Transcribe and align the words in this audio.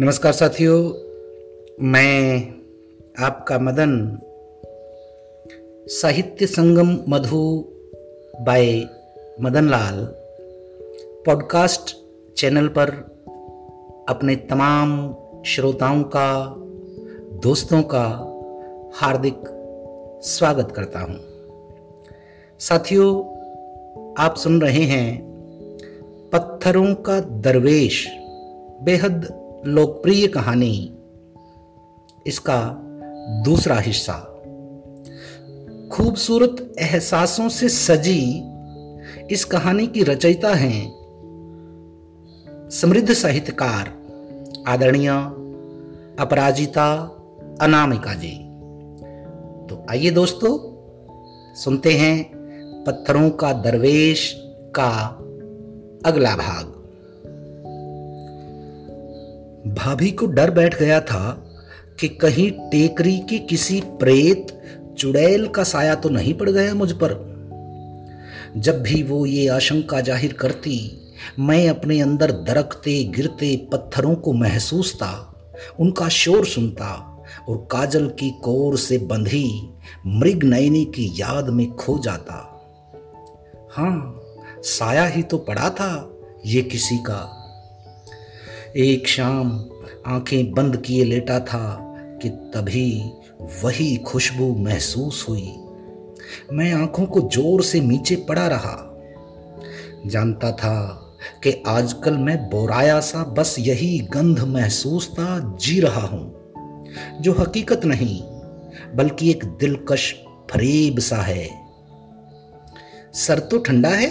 नमस्कार 0.00 0.32
साथियों, 0.32 0.92
मैं 1.80 2.48
आपका 3.18 3.58
Madan, 3.58 4.18
Sahitya 5.86 6.46
Sangam 6.46 6.98
Madhu 7.08 7.64
by 8.40 8.84
Madan 9.40 9.68
Lal 9.68 10.04
podcast 11.26 11.96
channel 12.36 12.68
पर 12.68 12.90
अपने 14.08 14.36
तमाम 14.36 15.16
श्रोताओं 15.46 16.02
का, 16.02 16.54
दोस्तों 17.42 17.82
का 17.82 18.06
हार्दिक 18.94 19.40
स्वागत 20.22 20.72
करता 20.76 21.00
हूँ। 21.00 21.20
साथियों, 22.58 23.20
आप 24.14 24.36
सुन 24.36 24.60
रहे 24.60 24.82
हैं, 24.82 25.22
पत्थरों 26.32 26.94
का 26.94 27.20
दरवेश, 27.20 28.08
बेहद 28.82 29.41
लोकप्रिय 29.66 30.26
कहानी 30.26 30.98
इसका 32.26 32.78
दूसरा 33.44 33.78
हिस्सा। 33.78 34.14
खूबसूरत 35.92 36.74
एहसासों 36.78 37.48
से 37.48 37.68
सजी 37.68 38.42
इस 39.30 39.44
कहानी 39.44 39.86
की 39.86 40.02
रचयिता 40.02 40.54
हैं 40.54 41.02
समृद्ध 42.70 43.12
साहित्यकार, 43.12 43.92
आदरणीय 44.68 45.08
अपराजिता 46.18 46.94
अनामिका 47.60 48.14
जी। 48.14 48.38
तो 49.66 49.86
आइए 49.90 50.10
दोस्तों, 50.10 50.58
सुनते 51.54 51.92
हैं 51.92 52.32
पत्थरों 52.86 53.30
का 53.30 53.52
दरवेश 53.52 54.34
का 54.78 54.90
अगला 56.06 56.36
भाग। 56.36 56.71
भाभी 59.66 60.10
को 60.10 60.26
डर 60.26 60.50
बैठ 60.50 60.78
गया 60.78 61.00
था 61.00 61.30
कि 62.00 62.08
कहीं 62.08 62.50
टेकरी 62.50 63.18
के 63.18 63.38
किसी 63.38 63.80
प्रेत 63.80 64.46
चुड़ैल 64.98 65.46
का 65.48 65.62
साया 65.62 65.94
तो 65.94 66.08
नहीं 66.08 66.34
पड़ 66.34 66.50
गया 66.50 66.74
मुझ 66.74 66.92
पर। 66.92 67.14
जब 68.56 68.82
भी 68.82 69.02
वो 69.02 69.26
ये 69.26 69.48
आशंका 69.48 70.00
ज़ाहिर 70.00 70.32
करती, 70.32 70.98
मैं 71.38 71.68
अपने 71.68 72.00
अंदर 72.00 72.30
दरकते 72.30 73.04
गिरते 73.04 73.56
पत्थरों 73.72 74.14
को 74.14 74.32
महसूसता, 74.32 75.34
उनका 75.80 76.08
शोर 76.08 76.46
सुनता 76.46 76.94
और 77.48 77.68
काजल 77.70 78.08
की 78.08 78.30
कोर 78.30 78.76
से 78.76 78.98
बंधी 78.98 79.68
मृग 80.06 80.44
नयनी 80.44 80.84
की 80.84 81.10
याद 81.16 81.48
में 81.48 81.70
खो 81.70 81.98
जाता। 81.98 82.48
हाँ 83.72 84.20
साया 84.62 85.04
ही 85.04 85.22
तो 85.22 85.38
पड़ा 85.38 85.70
था 85.70 86.18
ये 86.46 86.62
किसी 86.62 86.98
का। 86.98 87.41
एक 88.76 89.08
शाम 89.08 89.48
आँखें 90.06 90.52
बंद 90.52 90.76
किए 90.76 91.04
लेटा 91.04 91.38
था 91.40 91.76
कि 92.22 92.28
तभी 92.28 93.12
वही 93.64 93.96
खुशबू 93.96 94.54
महसूस 94.54 95.26
हुई। 95.28 95.52
मैं 96.52 96.72
आँखों 96.72 97.06
को 97.06 97.20
ज़ोर 97.20 97.62
से 97.62 97.80
नीचे 97.80 98.16
पड़ा 98.16 98.46
रहा। 98.46 98.76
जानता 100.06 100.52
था 100.52 100.78
कि 101.44 101.62
आजकल 101.66 102.16
मैं 102.18 102.38
बोराया 102.50 103.00
सा 103.00 103.24
बस 103.24 103.56
यही 103.58 103.98
गंध 103.98 104.40
महसूस 104.40 105.10
था 105.10 105.56
जी 105.60 105.80
रहा 105.80 106.06
हूँ, 106.06 106.24
जो 107.20 107.32
हकीकत 107.32 107.84
नहीं, 107.84 108.20
बल्कि 108.96 109.30
एक 109.30 109.44
दिलकश 109.44 110.12
फरेब 110.50 110.98
सा 110.98 111.16
है। 111.16 111.48
सर 113.12 113.38
तो 113.38 113.58
ठंडा 113.58 113.90
है 113.90 114.10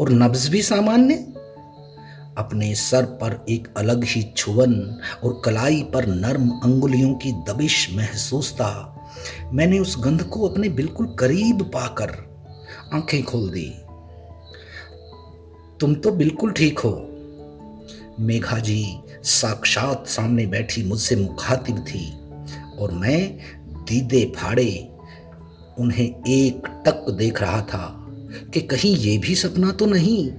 और 0.00 0.10
नब्ज 0.10 0.48
भी 0.48 0.62
सामान्य। 0.62 1.32
अपने 2.38 2.74
सर 2.74 3.04
पर 3.04 3.46
एक 3.48 3.68
अलग 3.76 4.04
ही 4.04 4.22
छुवन 4.36 5.00
और 5.24 5.42
कलाई 5.44 5.82
पर 5.94 6.06
नर्म 6.06 6.50
अंगुलियों 6.50 7.14
की 7.14 7.32
दबिश 7.32 7.88
महसूस 7.92 8.52
था। 8.52 8.92
मैंने 9.52 9.78
उस 9.78 9.96
गंध 10.00 10.22
को 10.22 10.48
अपने 10.48 10.68
बिल्कुल 10.68 11.06
करीब 11.06 11.62
पाकर 11.62 12.10
आँखें 12.92 13.22
खोल 13.22 13.48
दी। 13.50 13.72
तुम 15.80 15.94
तो 15.94 16.12
बिल्कुल 16.12 16.52
ठीक 16.52 16.78
हो। 16.78 17.12
मेघा 18.20 18.58
जी 18.58 18.98
साक्षात 19.22 20.06
सामने 20.06 20.46
बैठी 20.46 20.84
मुझसे 20.84 21.16
मुखातिब 21.16 21.78
थी 21.78 22.12
और 22.78 22.92
मैं 22.92 23.38
दीदे 23.66 24.32
फाड़े 24.36 24.88
उन्हें 25.78 26.24
एक 26.28 26.82
टक 26.86 27.10
देख 27.10 27.42
रहा 27.42 27.60
था 27.60 28.06
कि 28.54 28.60
कहीं 28.60 28.96
ये 28.96 29.18
भी 29.18 29.34
सपना 29.34 29.72
तो 29.72 29.86
नहीं। 29.86 30.30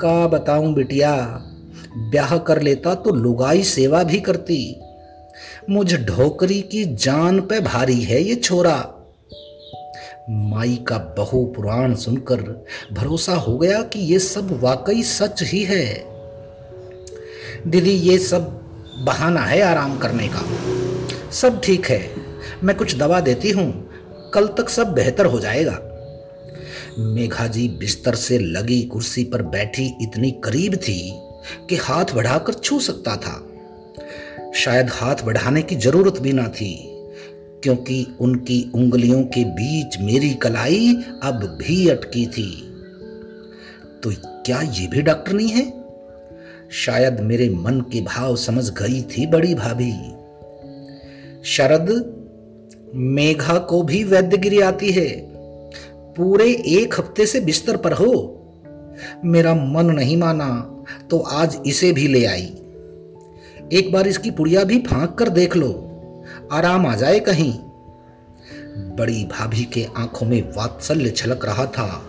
का 0.00 0.26
बताऊँ 0.26 0.72
बिटिया, 0.74 1.12
ब्याह 2.10 2.36
कर 2.38 2.60
लेता 2.62 2.94
तो 2.94 3.10
लुगाई 3.10 3.62
सेवा 3.62 4.02
भी 4.02 4.20
करती। 4.20 4.58
मुझ 5.70 5.94
ढोकरी 5.96 6.60
की 6.62 6.84
जान 6.96 7.40
पे 7.40 7.60
भारी 7.60 8.00
है 8.00 8.22
ये 8.22 8.34
छोरा। 8.34 8.76
माई 10.30 10.76
का 10.88 10.98
बहु 11.18 11.44
पुराण 11.46 11.94
सुनकर 11.94 12.40
भरोसा 12.92 13.34
हो 13.34 13.56
गया 13.58 13.82
कि 13.82 14.00
ये 14.00 14.18
सब 14.18 14.58
वाकई 14.62 15.02
सच 15.02 15.42
ही 15.42 15.62
है। 15.64 15.86
दीदी, 17.66 17.90
ये 17.90 18.18
सब 18.18 18.48
बहाना 19.06 19.40
है 19.40 19.60
आराम 19.62 19.98
करने 19.98 20.28
का। 20.28 20.42
सब 21.32 21.60
ठीक 21.64 21.86
है, 21.86 22.00
मैं 22.64 22.76
कुछ 22.76 22.96
दवा 22.96 23.20
देती 23.20 23.50
हूँ, 23.50 23.70
कल 24.34 24.46
तक 24.48 24.68
सब 24.68 24.94
बेहतर 24.94 25.26
हो 25.26 25.40
जाएगा। 25.40 25.78
मेघा 26.98 27.46
जी 27.46 27.68
बिस्तर 27.68 28.14
से 28.14 28.38
लगी 28.38 28.82
कुर्सी 28.82 29.24
पर 29.24 29.42
बैठी 29.42 29.94
इतनी 30.02 30.30
करीब 30.30 30.74
थी 30.74 31.12
कि 31.70 31.76
हाथ 31.76 32.04
बढ़ाकर 32.14 32.52
छू 32.52 32.80
सकता 32.80 33.16
था। 33.16 33.48
शायद 34.54 34.90
हाथ 34.90 35.16
बढ़ाने 35.24 35.62
की 35.62 35.76
ज़रूरत 35.76 36.18
भी 36.18 36.32
ना 36.32 36.48
थी, 36.48 36.88
क्योंकि 37.62 38.06
उनकी 38.20 38.72
उंगलियों 38.74 39.22
के 39.22 39.44
बीच 39.44 39.98
मेरी 40.00 40.34
कलाई 40.34 40.94
अब 41.22 41.58
भी 41.62 41.88
अटकी 41.88 42.26
थी। 42.26 42.72
तो 44.02 44.12
क्या 44.46 44.60
ये 44.60 44.86
भी 44.86 45.02
डॉक्टर 45.02 45.32
नहीं 45.32 45.48
है? 45.48 45.84
शायद 46.70 47.20
मेरे 47.20 47.48
मन 47.48 47.80
के 47.80 48.00
भाव 48.00 48.36
समझ 48.36 48.70
गई 48.70 49.02
थी 49.02 49.26
बड़ी 49.26 49.54
भाभी। 49.54 49.92
शरद, 51.44 52.16
मेघा 52.94 53.58
को 53.58 53.82
भी 53.82 54.04
वैद्यगिरी 54.04 54.60
आती 54.60 54.90
है। 54.90 55.35
पूरे 56.16 56.50
एक 56.68 56.94
हफ़्ते 56.98 57.26
से 57.26 57.40
बिस्तर 57.40 57.76
पर 57.76 57.92
हो। 57.92 58.12
मेरा 59.24 59.54
मन 59.54 59.86
नहीं 59.86 60.16
माना 60.16 60.48
तो 61.10 61.18
आज 61.18 61.58
इसे 61.66 61.92
भी 61.92 62.06
ले 62.08 62.24
आई। 62.24 62.46
एक 63.72 63.90
बार 63.92 64.08
इसकी 64.08 64.30
पुड़िया 64.30 64.64
भी 64.64 64.78
फांक 64.78 65.14
कर 65.14 65.28
देख 65.28 65.56
लो। 65.56 65.70
आराम 66.52 66.86
आ 66.86 66.94
जाए 66.96 67.20
कहीं। 67.20 67.52
बड़ी 68.96 69.24
भाभी 69.24 69.64
के 69.64 69.86
आँखों 69.96 70.26
में 70.26 70.40
वात्सल्य 70.56 71.10
छलक 71.10 71.44
रहा 71.44 71.66
था, 71.66 72.02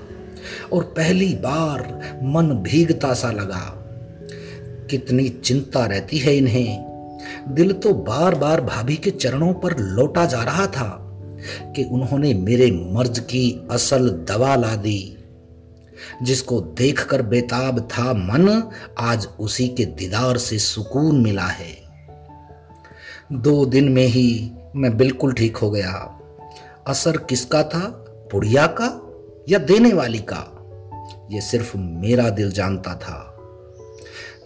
और 0.73 0.83
पहली 0.83 1.33
बार 1.35 1.81
मन 2.23 2.49
भीगता 2.63 3.13
सा 3.13 3.31
लगा। 3.31 3.73
कितनी 4.89 5.29
चिंता 5.29 5.85
रहती 5.85 6.17
है 6.17 6.35
इन्हें। 6.37 6.85
दिल 7.47 7.71
तो 7.73 7.93
बार 7.93 8.35
बार 8.35 8.61
भाभी 8.61 8.95
के 8.95 9.11
चरणों 9.11 9.53
पर 9.53 9.77
लौटा 9.77 10.25
जा 10.25 10.43
रहा 10.43 10.67
था। 10.67 11.06
कि 11.75 11.83
उन्होंने 11.83 12.33
मेरे 12.33 12.71
मर्ज 12.71 13.19
की 13.19 13.67
असल 13.71 14.09
दवा 14.09 14.55
ला 14.55 14.75
दी। 14.75 15.13
जिसको 16.23 16.61
देखकर 16.61 17.21
बेताब 17.21 17.79
था 17.79 18.13
मन, 18.13 18.71
आज 18.99 19.27
उसी 19.39 19.67
के 19.67 19.85
दीदार 19.85 20.37
से 20.37 20.59
सुकून 20.59 21.23
मिला 21.23 21.45
है। 21.45 21.77
दो 23.31 23.65
दिन 23.65 23.89
में 23.89 24.07
ही 24.07 24.51
मैं 24.75 24.97
बिल्कुल 24.97 25.33
ठीक 25.33 25.57
हो 25.57 25.71
गया। 25.71 26.19
असर 26.87 27.17
किसका 27.17 27.63
था? 27.63 28.05
पुड़िया 28.31 28.67
का 28.67 29.03
या 29.49 29.59
देने 29.59 29.93
वाली 29.93 30.19
का? 30.19 30.53
यह 31.31 31.41
सिर्फ़ 31.41 31.77
मेरा 31.77 32.29
दिल 32.29 32.51
जानता 32.51 32.95
था। 32.95 33.33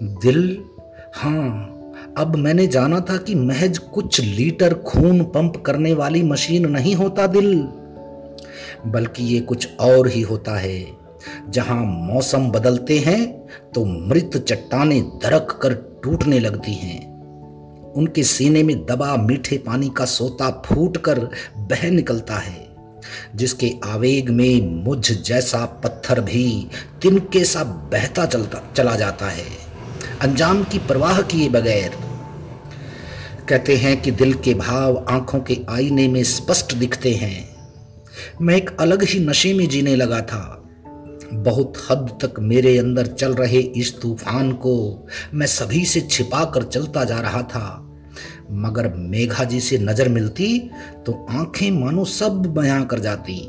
दिल 0.03 0.63
हाँ 1.15 1.80
अब 2.17 2.35
मैंने 2.35 2.65
जाना 2.67 2.99
था 2.99 3.17
कि 3.17 3.35
महज 3.35 3.77
कुछ 3.93 4.19
लीटर 4.21 4.73
खून 4.85 5.23
पंप 5.25 5.61
करने 5.65 5.93
वाली 5.93 6.23
मशीन 6.23 6.67
नहीं 6.71 6.95
होता 6.95 7.27
दिल, 7.27 7.53
बल्कि 8.87 9.23
ये 9.23 9.39
कुछ 9.41 9.67
और 9.79 10.07
ही 10.07 10.21
होता 10.21 10.57
है। 10.57 10.85
जहाँ 11.49 11.83
मौसम 11.85 12.49
बदलते 12.51 12.97
हैं 12.99 13.25
तो 13.73 13.85
मृत 13.85 14.37
चट्टाने 14.39 14.99
दरक 15.23 15.59
कर 15.61 15.73
टूटने 16.03 16.39
लगती 16.39 16.73
हैं। 16.73 16.99
उनके 17.93 18.23
सीने 18.23 18.63
में 18.63 18.75
दबा 18.85 19.15
मीठे 19.17 19.57
पानी 19.57 19.89
का 19.89 20.05
सोता 20.07 20.49
फूट 20.65 20.97
कर 20.97 21.19
बह 21.59 21.89
निकलता 21.91 22.35
है, 22.35 22.67
जिसके 23.35 23.71
आवेग 23.85 24.29
में 24.29 24.83
मुझ 24.85 25.11
जैसा 25.11 25.65
पत्थर 25.83 26.21
भी 26.21 26.67
तिनके 27.01 27.43
सा 27.45 27.63
बहता 27.63 28.25
चलता, 28.25 28.61
चला 28.75 28.95
जाता 28.95 29.29
है। 29.29 29.70
अंजाम 30.21 30.63
की 30.63 30.79
परवाह 30.79 31.21
किए 31.21 31.47
बगैर। 31.49 31.93
कहते 33.49 33.75
हैं 33.75 34.01
कि 34.01 34.11
दिल 34.11 34.33
के 34.33 34.53
भाव 34.53 35.05
आँखों 35.09 35.39
के 35.39 35.57
आईने 35.69 36.07
में 36.07 36.23
स्पष्ट 36.23 36.73
दिखते 36.73 37.13
हैं। 37.13 37.55
मैं 38.41 38.55
एक 38.55 38.69
अलग 38.79 39.03
ही 39.03 39.19
नशे 39.19 39.53
में 39.53 39.67
जीने 39.69 39.95
लगा 39.95 40.19
था। 40.21 40.43
बहुत 41.33 41.77
हद 41.89 42.17
तक 42.21 42.39
मेरे 42.39 42.77
अंदर 42.77 43.07
चल 43.07 43.33
रहे 43.33 43.59
इस 43.59 44.01
तूफ़ान 44.01 44.51
को 44.51 44.75
मैं 45.33 45.47
सभी 45.47 45.83
से 45.85 46.01
छिपा 46.01 46.43
कर 46.45 46.63
चलता 46.63 47.03
जा 47.03 47.19
रहा 47.19 47.41
था। 47.41 47.65
मगर 48.51 48.93
मेघा 48.95 49.43
जी 49.43 49.59
से 49.59 49.77
नज़र 49.77 50.09
मिलती 50.09 50.57
तो 51.05 51.27
आँखें 51.31 51.69
मानो 51.71 52.05
सब 52.05 52.45
बयां 52.53 52.83
कर 52.85 52.99
जाती। 52.99 53.41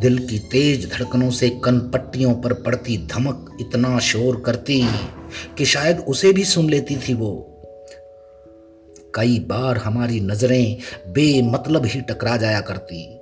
दिल 0.00 0.18
की 0.26 0.38
तेज 0.38 0.90
धड़कनों 0.92 1.30
से 1.30 1.50
कन 1.64 1.78
पट्टियों 1.94 2.34
पर 2.34 2.52
पड़ती 2.52 2.98
धमक 3.06 3.56
इतना 3.60 3.98
शोर 3.98 4.42
करती 4.46 4.80
कि 5.58 5.64
शायद 5.64 5.98
उसे 5.98 6.32
भी 6.32 6.44
सुन 6.44 6.70
लेती 6.70 6.96
थी 6.96 7.14
वो। 7.14 7.48
कई 9.14 9.38
बार 9.38 9.76
हमारी 9.76 10.20
नज़रें 10.20 10.76
बेमतलब 11.08 11.86
ही 11.86 12.00
टकरा 12.00 12.36
जाया 12.36 12.60
करती। 12.60 13.18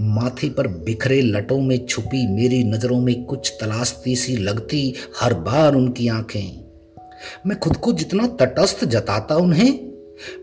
माथे 0.00 0.50
पर 0.50 0.66
बिखरे 0.66 1.22
लटों 1.22 1.60
में 1.60 1.86
छुपी 1.86 2.34
मेरी 2.34 2.64
नज़रों 2.64 3.00
में 3.00 3.24
कुछ 3.24 3.52
तलाशती 3.60 4.16
सी 4.16 4.36
लगती 4.36 4.94
हर 5.20 5.34
बार 5.34 5.74
उनकी 5.74 6.08
आँखें। 6.08 6.64
मैं 7.46 7.58
खुद 7.58 7.76
को 7.76 7.92
जितना 7.92 8.26
तटस्थ 8.26 8.84
जताता 8.84 9.36
उन्हें, 9.36 9.92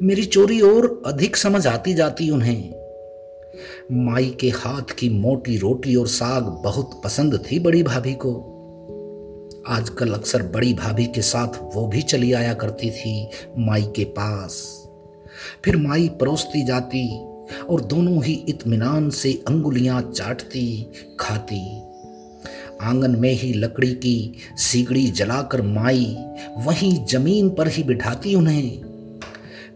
मेरी 0.04 0.26
चोरी 0.26 0.62
और 0.62 1.04
अधिक 1.06 1.38
समझ 1.38 1.68
आती 1.68 1.94
जाती 1.94 2.30
उन्हें। 2.30 2.74
माई 3.92 4.38
के 4.40 4.50
हाथ 4.50 4.92
की 4.92 5.10
मोटी 5.10 5.58
रोटी 5.58 5.96
और 5.96 6.08
साग 6.08 6.44
बहुत 6.44 7.02
पसंद 7.04 7.46
थी 7.52 7.60
बड़ी 7.60 7.84
भाभी 7.84 8.14
को। 8.14 8.56
आजकल 9.70 10.14
अक्सर 10.14 10.44
बड़ी 10.44 10.74
भाभी 10.74 11.06
के 11.06 11.22
साथ 11.22 11.76
वो 11.76 11.88
भी 11.88 12.02
चली 12.02 12.34
आया 12.34 12.54
करती 12.54 12.92
थी 12.92 13.28
माई 13.58 13.84
के 13.84 14.04
पास। 14.04 14.84
फिर 15.66 15.78
माई 15.78 16.10
परोसती 16.10 16.66
जाती 16.66 17.26
और 17.70 17.82
दोनों 17.82 18.24
ही 18.24 18.34
इत्मीनान 18.34 19.10
से 19.10 19.44
अंगुलियाँ 19.48 20.02
चाटती, 20.02 20.92
खाती। 21.20 21.82
आँगन 22.82 23.16
में 23.20 23.34
ही 23.34 23.54
लकड़ी 23.54 23.92
की 23.92 24.34
सीगड़ी 24.58 25.08
जलाकर 25.08 25.62
माई 25.62 26.18
वहीं 26.58 27.06
ज़मीन 27.06 27.50
पर 27.50 27.68
ही 27.68 27.84
बिठाती 27.84 28.36
उन्हें। 28.36 28.82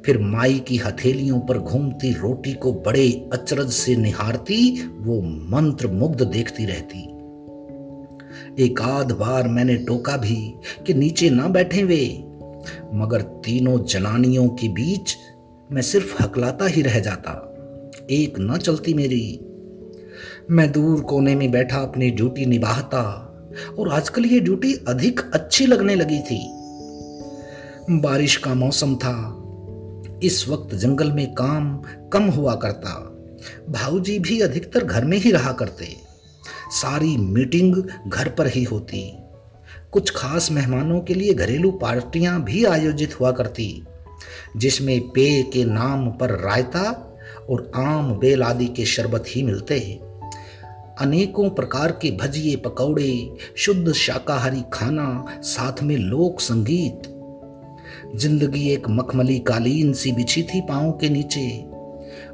फिर 0.06 0.18
माई 0.18 0.60
की 0.60 0.78
हथेलियों 0.78 1.40
पर 1.40 1.58
घूमती 1.58 2.14
रोटी 2.14 2.54
को 2.54 2.74
बड़े 2.74 3.30
अचरज 3.34 3.72
से 3.72 3.96
निहारती, 3.96 4.88
वो 4.98 5.22
मंत्र 5.22 5.88
मुग्ध 5.88 6.22
देखती 6.22 6.66
रहती। 6.66 7.13
एक 8.60 8.82
आध 8.82 9.12
बार 9.12 9.48
मैंने 9.48 9.76
टोका 9.76 10.18
भी 10.18 10.54
कि 10.88 10.94
नीचे 10.94 11.30
ना 11.30 11.48
बैठे 11.48 11.84
वे। 11.84 12.24
मगर 12.94 13.22
तीनों 13.22 13.84
जनानियों 13.84 14.50
के 14.50 14.68
बीच 14.68 15.16
मैं 15.72 15.82
सिर्फ़ 15.82 16.24
हकलाता 16.24 16.66
ही 16.66 16.82
रह 16.82 17.00
जाता। 17.00 17.50
एक 18.10 18.34
न 18.40 18.58
चलती 18.58 18.94
मेरी। 18.94 19.40
मैं 20.52 20.72
दूर 20.72 21.02
कोने 21.02 21.36
में 21.36 21.52
बैठा 21.52 21.78
अपनी 21.78 22.12
ड्यूटी 22.12 22.46
निभाता 22.46 23.02
और 23.80 23.90
आजकल 23.90 24.26
ये 24.26 24.40
ड्यूटी 24.40 24.74
अधिक 24.88 25.22
अच्छी 25.34 25.66
लगने 25.66 25.96
लगी 25.96 26.20
थी। 26.20 26.50
बारिश 28.00 28.38
का 28.38 28.54
मौसम 28.54 28.96
था। 28.96 29.40
इस 30.24 30.50
वक्त 30.50 30.76
जंगल 30.76 31.12
में 31.12 31.34
काम 31.34 31.82
कम 32.14 32.24
हुआ 32.24 32.56
करता। 32.56 33.18
भाऊजी 33.70 34.20
भी 34.20 34.40
अधिकतर 34.40 34.86
घर 34.86 35.06
में 35.06 35.18
ही 35.18 35.32
रहा 35.32 35.52
करते। 35.52 36.03
सारी 36.74 37.16
मीटिंग 37.18 37.76
घर 38.08 38.30
पर 38.30 38.48
ही 38.48 38.64
होती। 38.64 39.02
कुछ 39.92 40.10
खास 40.10 40.52
मेहमानों 40.52 41.00
के 41.00 41.14
लिए 41.14 41.34
घरेलू 41.34 41.72
पार्टियाँ 41.72 42.42
भी 42.44 42.64
आयोजित 42.66 43.20
हुआ 43.20 43.32
करती, 43.32 43.84
जिसमें 44.58 45.00
पेय 45.10 45.42
के 45.44 45.64
नाम 45.64 46.10
पर 46.12 46.32
रायता 46.40 46.90
और 47.50 47.72
आम 47.76 48.12
बेल 48.20 48.44
आदि 48.44 48.68
के 48.68 48.86
शरबत 48.86 49.24
ही 49.28 49.44
मिलते 49.44 49.80
हैं। 49.80 50.02
अनेकों 51.02 51.50
प्रकार 51.50 51.92
के 51.92 52.12
भजिए, 52.12 52.56
पकौड़े, 52.56 53.38
शुद्ध 53.58 53.94
शाकाहारी 53.94 54.64
खाना, 54.74 55.26
साथ 55.44 55.84
में 55.84 55.98
लोक 55.98 56.40
संगीत। 56.40 57.10
ज़िंदगी 58.16 58.70
एक 58.70 58.90
मखमली 58.90 59.40
कालीन 59.40 59.94
सी 59.94 60.12
बिछी 60.12 60.44
थी 60.44 60.62
पाँव 60.62 60.92
के 60.92 61.10
नीचे, 61.10 61.50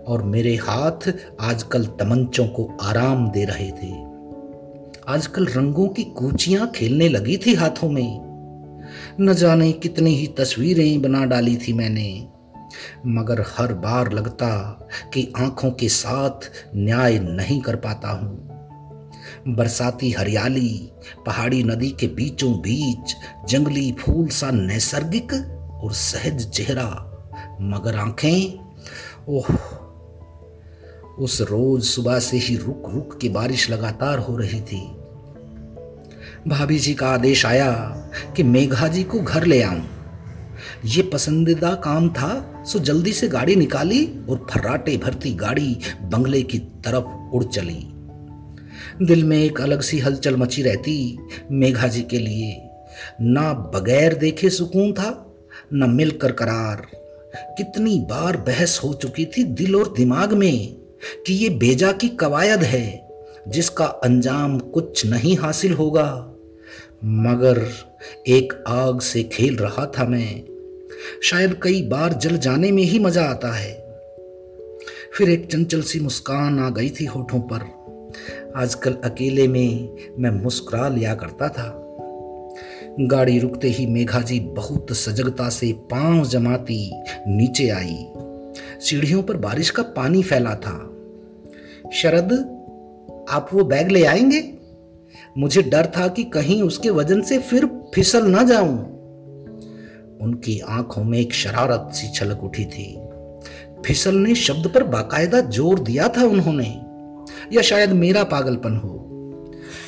और 0.07 0.23
मेरे 0.23 0.55
हाथ 0.55 1.13
आजकल 1.41 1.85
तमंचों 1.99 2.47
को 2.47 2.77
आराम 2.81 3.29
दे 3.29 3.45
रहे 3.45 3.71
थे। 3.71 4.08
आजकल 5.09 5.45
रंगों 5.45 5.87
की 5.87 6.03
कूचियाँ 6.03 6.71
खेलने 6.71 7.09
लगी 7.09 7.37
थी 7.37 7.53
हाथों 7.53 7.89
में। 7.89 8.19
न 9.21 9.33
जाने 9.33 9.71
कितनी 9.71 10.15
ही 10.15 10.27
तस्वीरें 10.27 11.01
बना 11.01 11.25
डाली 11.25 11.57
थी 11.57 11.73
मैंने। 11.73 12.27
मगर 13.05 13.45
हर 13.57 13.73
बार 13.73 14.11
लगता 14.11 14.49
कि 15.13 15.33
आँखों 15.37 15.71
के 15.71 15.89
साथ 15.89 16.51
न्याय 16.75 17.19
नहीं 17.19 17.61
कर 17.61 17.75
पाता 17.75 18.09
हूँ। 18.09 18.49
बरसाती 19.47 20.11
हरियाली, 20.11 20.91
पहाड़ी 21.25 21.63
नदी 21.63 21.89
के 21.89 22.07
बीचों 22.07 22.53
बीच, 22.53 23.15
जंगली 23.49 23.91
फूल 23.91 24.27
सा 24.27 24.51
नैसर्गिक 24.51 25.33
और 25.83 25.93
सहज 25.93 26.49
चेहरा, 26.49 26.89
मगर 27.61 27.95
आँखें, 27.95 28.59
ओह, 29.29 29.47
उस 31.19 31.41
रोज 31.41 31.83
सुबह 31.83 32.19
से 32.19 32.37
ही 32.37 32.55
रुक 32.57 32.91
रुक 32.93 33.19
के 33.21 33.29
बारिश 33.29 33.69
लगातार 33.69 34.19
हो 34.19 34.37
रही 34.37 34.61
थी। 34.61 34.98
भाभी 36.47 36.79
जी 36.79 36.93
का 36.93 37.07
आदेश 37.07 37.45
आया 37.45 37.71
कि 38.35 38.43
मेघा 38.43 38.87
जी 38.87 39.03
को 39.03 39.19
घर 39.19 39.45
ले 39.45 39.61
आऊँ। 39.61 39.83
ये 40.85 41.03
पसंदीदा 41.03 41.75
काम 41.75 42.09
था, 42.09 42.63
सो 42.65 42.79
जल्दी 42.79 43.13
से 43.13 43.27
गाड़ी 43.27 43.55
निकाली 43.55 44.11
और 44.29 44.47
फर्राटे 44.51 44.97
भरती 44.97 45.31
गाड़ी 45.31 45.77
बंगले 46.01 46.41
की 46.41 46.57
तरफ़ 46.57 47.35
उड़ 47.35 47.43
चली। 47.43 47.87
दिल 49.05 49.23
में 49.23 49.43
एक 49.43 49.61
अलग 49.61 49.81
सी 49.81 49.99
हलचल 49.99 50.37
मची 50.37 50.61
रहती, 50.61 51.19
मेघा 51.51 51.87
जी 51.87 52.01
के 52.01 52.17
लिए। 52.17 52.69
ना 53.21 53.53
बगैर 53.53 54.13
देखे 54.13 54.49
सुकून 54.49 54.93
था, 54.93 55.35
न 55.73 55.89
मिलकर 55.89 56.31
करार। 56.31 56.87
कितनी 57.35 57.99
बार 57.99 58.37
बहस 58.37 58.81
हो 58.83 58.93
चुकी 58.93 59.25
थी 59.25 59.43
दिल 59.43 59.75
और 59.75 59.93
दिमाग 59.97 60.33
में 60.33 60.73
कि 61.27 61.33
ये 61.33 61.49
बेजा 61.49 61.91
की 61.91 62.09
कवायद 62.09 62.63
है, 62.63 63.09
जिसका 63.47 63.85
अंजाम 63.85 64.59
कुछ 64.59 65.05
नहीं 65.05 65.37
हासिल 65.37 65.73
होगा। 65.73 66.28
मगर 67.05 67.67
एक 68.27 68.63
आग 68.67 68.99
से 68.99 69.23
खेल 69.23 69.55
रहा 69.55 69.85
था 69.85 70.05
मैं। 70.05 70.43
शायद 71.23 71.59
कई 71.63 71.81
बार 71.81 72.13
जल 72.13 72.37
जाने 72.37 72.71
में 72.71 72.83
ही 72.83 72.99
मज़ा 72.99 73.23
आता 73.23 73.51
है। 73.51 73.73
फिर 75.17 75.29
एक 75.29 75.51
चंचल 75.51 75.81
सी 75.81 75.99
मुस्कान 75.99 76.59
आ 76.59 76.69
गई 76.69 76.89
थी 76.89 77.05
होठों 77.05 77.39
पर। 77.39 77.79
आजकल 78.55 78.93
अकेले 79.03 79.47
में 79.47 79.89
मैं 80.19 80.29
मुस्कुरा 80.29 80.89
लिया 80.89 81.15
करता 81.15 81.49
था। 81.49 81.85
गाड़ी 82.99 83.39
रुकते 83.39 83.67
ही 83.67 83.85
मेघा 83.85 84.21
जी 84.21 84.39
बहुत 84.39 84.87
सजगता 84.91 85.49
से 85.49 85.73
पाँव 85.73 86.25
जमाती 86.25 86.91
नीचे 87.27 87.69
आई। 87.69 88.07
सीढ़ियों 88.79 89.23
पर 89.23 89.37
बारिश 89.37 89.69
का 89.69 89.83
पानी 89.83 90.23
फैला 90.23 90.55
था। 90.55 90.95
शरद, 91.93 92.31
आप 93.29 93.49
वो 93.53 93.63
बैग 93.63 93.89
ले 93.89 94.03
आएँगे? 94.03 94.58
मुझे 95.39 95.61
डर 95.61 95.85
था 95.97 96.07
कि 96.07 96.23
कहीं 96.23 96.61
उसके 96.63 96.89
वज़न 96.89 97.21
से 97.21 97.39
फिर 97.39 97.65
फिसल 97.65 98.27
ना 98.27 98.43
जाऊँ। 98.43 98.77
उनकी 100.21 100.59
आँखों 100.59 101.03
में 101.03 101.19
एक 101.19 101.33
शरारत 101.33 101.89
सी 101.93 102.07
छलक 102.07 102.43
उठी 102.43 102.65
थी। 102.65 103.09
फिसलने 103.85 104.35
शब्द 104.35 104.67
पर 104.67 104.83
बाकायदा 104.83 105.39
ज़ोर 105.39 105.79
दिया 105.79 106.07
था 106.07 106.23
उन्होंने। 106.23 106.81
या 107.55 107.61
शायद 107.61 107.91
मेरा 107.91 108.23
पागलपन 108.23 108.75
हो। 108.75 108.95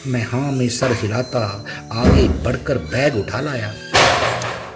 मैं 0.07 0.23
हाँ 0.23 0.51
में 0.51 0.69
सर 0.69 0.91
हिलाता, 0.91 1.65
आगे 1.91 2.27
बढ़कर 2.27 2.77
बैग 2.77 3.15
उठा 3.15 3.41
लाया 3.41 3.73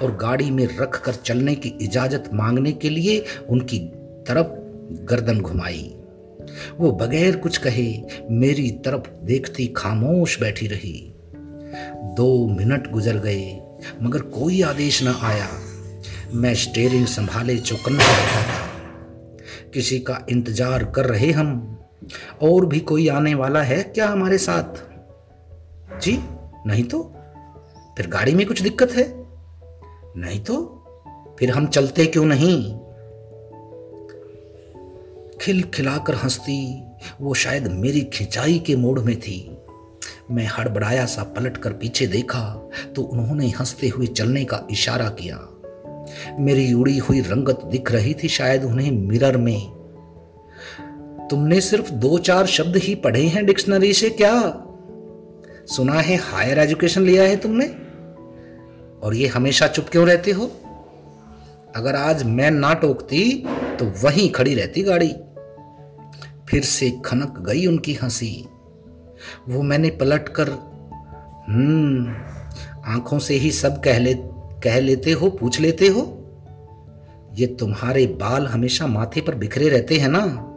और 0.01 0.15
गाड़ी 0.15 0.51
में 0.51 0.67
रख 0.81 1.01
कर 1.05 1.13
चलने 1.13 1.55
की 1.55 1.69
इजाज़त 1.81 2.29
मांगने 2.33 2.71
के 2.71 2.89
लिए 2.89 3.25
उनकी 3.49 3.79
तरफ़ 4.27 4.47
गर्दन 5.05 5.39
घुमाई। 5.39 5.95
वो 6.77 6.91
बगैर 6.91 7.35
कुछ 7.35 7.57
कहे 7.57 8.01
मेरी 8.31 8.71
तरफ़ 8.71 9.25
देखती 9.25 9.67
खामोश 9.67 10.39
बैठी 10.39 10.67
रही। 10.67 11.13
दो 12.15 12.47
मिनट 12.47 12.91
गुजर 12.91 13.17
गए, 13.17 13.61
मगर 14.01 14.19
कोई 14.19 14.61
आदेश 14.61 15.03
न 15.03 15.07
आया। 15.07 15.47
मैं 16.33 16.55
स्टेरिंग 16.55 17.05
संभाले 17.05 17.57
चौकन्ना 17.57 18.03
बैठा 18.03 18.41
था। 18.41 18.65
किसी 19.73 19.99
का 19.99 20.25
इंतज़ार 20.29 20.83
कर 20.83 21.05
रहे 21.05 21.31
हम, 21.31 21.79
और 22.41 22.65
भी 22.65 22.79
कोई 22.79 23.07
आने 23.07 23.35
वाला 23.35 23.61
है 23.61 23.83
क्या 23.83 24.07
हमारे 24.07 24.37
साथ? 24.37 24.81
जी, 26.01 26.19
नहीं 26.67 26.83
तो 26.83 27.15
फिर 27.97 28.07
गाड़ी 28.07 28.33
में 28.33 28.47
कुछ 28.47 28.61
दिक्कत 28.61 28.91
है? 28.91 29.25
नहीं 30.17 30.39
तो 30.39 30.81
फिर 31.39 31.51
हम 31.51 31.67
चलते 31.67 32.05
क्यों 32.05 32.25
नहीं? 32.25 32.79
खिल 35.41 35.63
खिलाकर 35.63 36.15
हंसती, 36.15 36.83
वो 37.21 37.33
शायद 37.33 37.67
मेरी 37.67 38.01
खिंचाई 38.01 38.59
के 38.59 38.75
मोड़ 38.75 38.99
में 38.99 39.19
थी। 39.19 39.57
मैं 40.31 40.47
हड़बड़ाया 40.47 41.05
सा 41.05 41.23
पलट 41.23 41.57
कर 41.57 41.73
पीछे 41.73 42.07
देखा 42.07 42.69
तो 42.95 43.01
उन्होंने 43.01 43.49
हँसते 43.49 43.87
हुए 43.87 44.05
चलने 44.07 44.45
का 44.45 44.67
इशारा 44.71 45.09
किया। 45.09 45.49
मेरी 46.39 46.73
उड़ी 46.73 46.97
हुई 46.97 47.19
रंगत 47.19 47.59
दिख 47.65 47.91
रही 47.91 48.13
थी 48.13 48.27
शायद 48.27 48.63
उन्हें 48.63 48.91
मिरर 48.91 49.37
में। 49.37 49.61
तुमने 51.29 51.61
सिर्फ़ 51.61 51.91
दो 51.91 52.17
चार 52.17 52.45
शब्द 52.45 52.75
ही 52.75 52.95
पढ़े 52.95 53.23
हैं 53.23 53.45
डिक्शनरी 53.45 53.93
से 53.93 54.09
क्या? 54.09 54.61
सुना 55.65 55.93
है 55.93 56.15
हायर 56.15 56.59
एजुकेशन 56.59 57.01
लिया 57.01 57.23
है 57.23 57.35
तुमने? 57.35 57.65
और 59.03 59.15
ये 59.15 59.27
हमेशा 59.27 59.67
चुप 59.67 59.89
क्यों 59.89 60.07
रहते 60.07 60.31
हो? 60.31 60.51
अगर 61.75 61.95
आज 61.95 62.23
मैं 62.23 62.51
ना 62.51 62.73
टोकती 62.73 63.45
तो 63.79 63.93
वहीं 64.03 64.29
खड़ी 64.29 64.55
रहती 64.55 64.81
गाड़ी। 64.81 65.15
फिर 66.49 66.63
से 66.63 67.01
खनक 67.05 67.39
गई 67.39 67.65
उनकी 67.65 67.93
हँसी। 67.93 68.47
वो 69.49 69.61
मैंने 69.61 69.89
पलट 69.89 70.29
कर 70.29 70.49
हम्म 71.49 72.15
आँखों 72.85 73.19
से 73.19 73.33
ही 73.33 73.51
सब 73.51 73.83
कह 73.83 73.99
ले, 73.99 74.13
कह 74.63 74.79
लेते 74.79 75.11
हो, 75.11 75.29
पूछ 75.29 75.59
लेते 75.59 75.87
हो? 75.87 76.21
ये 77.33 77.47
तुम्हारे 77.47 78.05
बाल 78.05 78.47
हमेशा 78.47 78.87
माथे 78.87 79.21
पर 79.21 79.35
बिखरे 79.35 79.69
रहते 79.69 79.97
हैं 79.97 80.09
ना। 80.09 80.55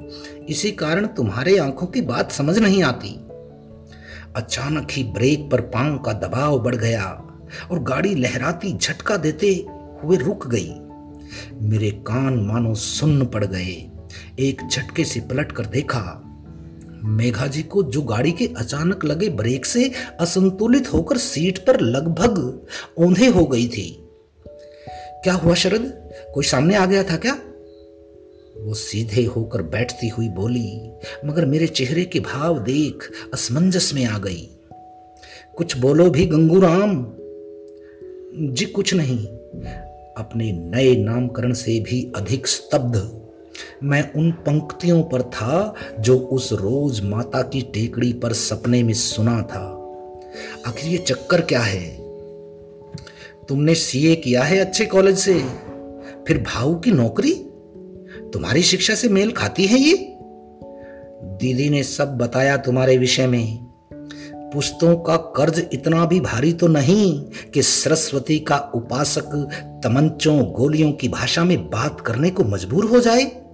इसी 0.48 0.70
कारण 0.70 1.06
तुम्हारे 1.06 1.58
आँखों 1.58 1.86
की 1.86 2.00
बात 2.00 2.32
समझ 2.32 2.58
नहीं 2.58 2.82
आती। 2.82 3.20
अचानक 4.36 4.88
ही 4.90 5.04
ब्रेक 5.04 5.50
पर 5.52 5.60
पाँव 5.60 5.98
का 5.98 6.12
दबाव 6.12 6.58
बढ़ 6.58 6.76
गया 6.76 7.04
और 7.70 7.82
गाड़ी 7.82 8.14
लहराती 8.14 8.78
झटका 8.78 9.16
देते 9.16 9.66
हुए 10.02 10.16
रुक 10.16 10.46
गई। 10.46 10.74
मेरे 11.62 11.90
कान 11.90 12.46
मानो 12.46 12.74
सुन्न 12.74 13.26
पड़ 13.26 13.44
गए। 13.44 13.90
एक 14.38 14.62
झटके 14.70 15.04
से 15.04 15.20
पलट 15.20 15.52
कर 15.52 15.66
देखा। 15.66 16.24
मेघा 17.04 17.46
जी 17.46 17.62
को 17.62 17.82
जो 17.82 18.02
गाड़ी 18.02 18.32
के 18.32 18.46
अचानक 18.56 19.04
लगे 19.04 19.28
ब्रेक 19.28 19.66
से 19.66 19.92
असंतुलित 20.20 20.92
होकर 20.92 21.16
सीट 21.16 21.58
पर 21.58 21.80
लगभग 21.80 22.66
ओंधे 22.98 23.26
हो 23.26 23.44
गई 23.44 23.68
थी। 23.68 24.08
क्या 25.22 25.34
हुआ 25.34 25.54
शरद? 25.54 26.10
कोई 26.34 26.44
सामने 26.44 26.74
आ 26.74 26.86
गया 26.86 27.02
था 27.02 27.16
क्या? 27.16 27.34
वो 28.56 28.74
सीधे 28.74 29.24
होकर 29.24 29.62
बैठती 29.62 30.08
हुई 30.08 30.28
बोली, 30.28 30.90
मगर 31.24 31.46
मेरे 31.46 31.66
चेहरे 31.66 32.04
के 32.04 32.20
भाव 32.20 32.58
देख 32.58 33.10
असमंजस 33.34 33.94
में 33.94 34.04
आ 34.04 34.18
गई। 34.18 34.48
कुछ 35.56 35.76
बोलो 35.76 36.10
भी 36.10 36.26
गंगूराम। 36.26 37.06
जी 38.54 38.64
कुछ 38.64 38.94
नहीं, 38.94 39.26
अपने 40.14 40.52
नए 40.52 40.96
नामकरण 40.96 41.52
से 41.52 41.80
भी 41.80 42.12
अधिक 42.16 42.46
स्तब्ध। 42.46 43.24
मैं 43.82 44.12
उन 44.12 44.30
पंक्तियों 44.30 45.02
पर 45.02 45.22
था 45.22 45.74
जो 46.00 46.18
उस 46.18 46.52
रोज 46.52 47.00
माता 47.04 47.42
की 47.42 47.62
टेकड़ी 47.62 48.12
पर 48.12 48.32
सपने 48.32 48.82
में 48.82 48.94
सुना 48.94 49.42
था। 49.42 49.74
आखिर 50.66 50.90
ये 50.90 50.98
चक्कर 50.98 51.40
क्या 51.40 51.60
है? 51.60 52.08
तुमने 53.48 53.74
सीए 53.74 54.16
किया 54.16 54.42
है 54.42 54.58
अच्छे 54.58 54.86
कॉलेज 54.86 55.18
से। 55.18 55.34
फिर 56.26 56.38
भाऊ 56.38 56.74
की 56.74 56.90
नौकरी? 56.90 57.34
तुम्हारी 58.32 58.62
शिक्षा 58.62 58.94
से 58.94 59.08
मेल 59.08 59.30
खाती 59.30 59.66
है 59.66 59.78
ये? 59.78 60.14
दीदी 61.24 61.70
ने 61.70 61.82
सब 61.82 62.18
बताया 62.18 62.56
तुम्हारे 62.56 62.98
विषय 62.98 63.26
में। 63.26 63.68
पुस्तों 64.34 64.96
का 64.96 65.16
कर्ज 65.16 65.66
इतना 65.72 66.06
भी 66.06 66.20
भारी 66.20 66.52
तो 66.52 66.66
नहीं 66.66 67.22
कि 67.22 67.62
सरस्वती 67.62 68.38
का 68.38 68.56
उपासक 68.74 69.50
तमंचों 69.84 70.52
गोलियों 70.52 70.92
की 70.92 71.08
भाषा 71.08 71.44
में 71.44 71.70
बात 71.70 72.00
करने 72.00 72.30
को 72.30 72.44
मजबूर 72.44 72.84
हो 72.84 73.00
जाए। 73.00 73.47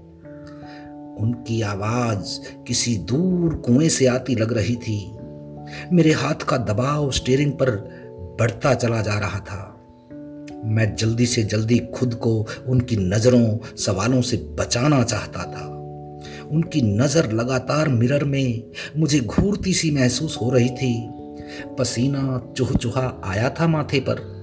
उनकी 1.18 1.62
आवाज़ 1.62 2.38
किसी 2.66 2.96
दूर 2.96 3.54
कुएँ 3.54 3.88
से 3.88 4.06
आती 4.06 4.34
लग 4.34 4.52
रही 4.52 4.76
थी। 4.76 5.16
मेरे 5.92 6.12
हाथ 6.12 6.34
का 6.34 6.56
दबाव 6.56 7.10
स्टीयरिंग 7.10 7.52
पर 7.52 7.70
बढ़ता 8.40 8.74
चला 8.74 9.02
जा 9.02 9.18
रहा 9.18 9.38
था। 9.38 9.70
मैं 10.64 10.96
जल्दी 10.96 11.26
से 11.26 11.42
जल्दी 11.42 11.78
खुद 11.78 12.14
को 12.14 12.46
उनकी 12.66 12.96
नज़रों, 12.96 13.76
सवालों 13.76 14.22
से 14.22 14.36
बचाना 14.36 15.02
चाहता 15.02 15.42
था। 15.42 15.70
उनकी 16.50 16.82
नज़र 16.82 17.32
लगातार 17.32 17.88
मिरर 17.88 18.24
में 18.24 18.62
मुझे 18.96 19.20
घूरती 19.20 19.74
सी 19.74 19.90
महसूस 19.90 20.38
हो 20.42 20.50
रही 20.50 20.68
थी। 20.68 21.10
पसीना 21.78 22.52
चुह 22.56 22.72
चुहा 22.72 23.22
आया 23.24 23.50
था 23.60 23.66
माथे 23.66 24.00
पर। 24.00 24.34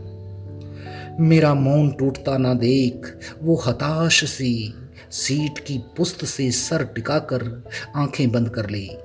मेरा 1.19 1.53
मौन 1.53 1.91
टूटता 1.91 2.37
ना 2.37 2.53
देख 2.53 3.19
वो 3.43 3.55
हताश 3.67 4.23
सी 4.23 4.73
सीट 5.11 5.59
की 5.59 5.77
पुस्त 5.97 6.25
से 6.25 6.51
सर 6.51 6.83
टिकाकर 6.83 7.69
आँखें 7.95 8.31
बंद 8.31 8.49
कर 8.49 8.69
ली। 8.69 8.97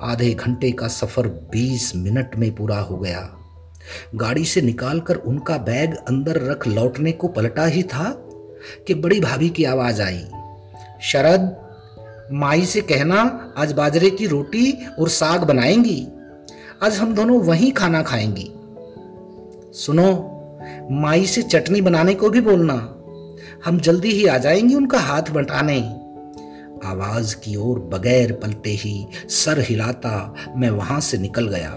आधे 0.00 0.34
घंटे 0.34 0.70
का 0.70 0.88
सफ़र 0.88 1.26
बीस 1.26 1.96
मिनट 1.96 2.36
में 2.36 2.54
पूरा 2.54 2.78
हो 2.78 2.96
गया। 2.96 3.38
गाड़ी 4.14 4.44
से 4.44 4.60
निकालकर 4.60 5.16
उनका 5.16 5.58
बैग 5.58 5.94
अंदर 5.94 6.42
रख 6.42 6.66
लौटने 6.66 7.12
को 7.12 7.28
पलटा 7.28 7.64
ही 7.64 7.82
था 7.82 8.10
कि 8.86 8.94
बड़ी 8.94 9.20
भाभी 9.20 9.48
की 9.48 9.64
आवाज़ 9.64 10.02
आई। 10.02 10.26
शरद, 11.02 11.56
माई 12.32 12.66
से 12.66 12.80
कहना, 12.80 13.54
आज 13.56 13.72
बाजरे 13.72 14.10
की 14.10 14.26
रोटी 14.26 14.86
और 14.98 15.08
साग 15.08 15.44
बनाएँगी। 15.44 16.08
आज 16.82 16.96
हम 16.96 17.14
दोनों 17.14 17.40
वहीं 17.40 17.72
खाना 17.72 18.02
खाएँगी। 18.02 18.52
सुनो, 19.72 20.32
माई 20.90 21.26
से 21.26 21.42
चटनी 21.42 21.80
बनाने 21.80 22.14
को 22.14 22.30
भी 22.30 22.40
बोलना। 22.40 22.95
हम 23.64 23.80
जल्दी 23.80 24.10
ही 24.10 24.26
आ 24.26 24.38
जाएँगे 24.38 24.74
उनका 24.74 24.98
हाथ 24.98 25.22
बटाने। 25.22 25.80
आवाज़ 26.84 27.36
की 27.36 27.56
ओर 27.56 27.78
बगैर 27.78 28.32
पलटे 28.32 28.70
ही 28.70 29.06
सर 29.28 29.60
हिलाता 29.60 30.34
मैं 30.56 30.70
वहाँ 30.70 31.00
से 31.00 31.18
निकल 31.18 31.48
गया। 31.48 31.70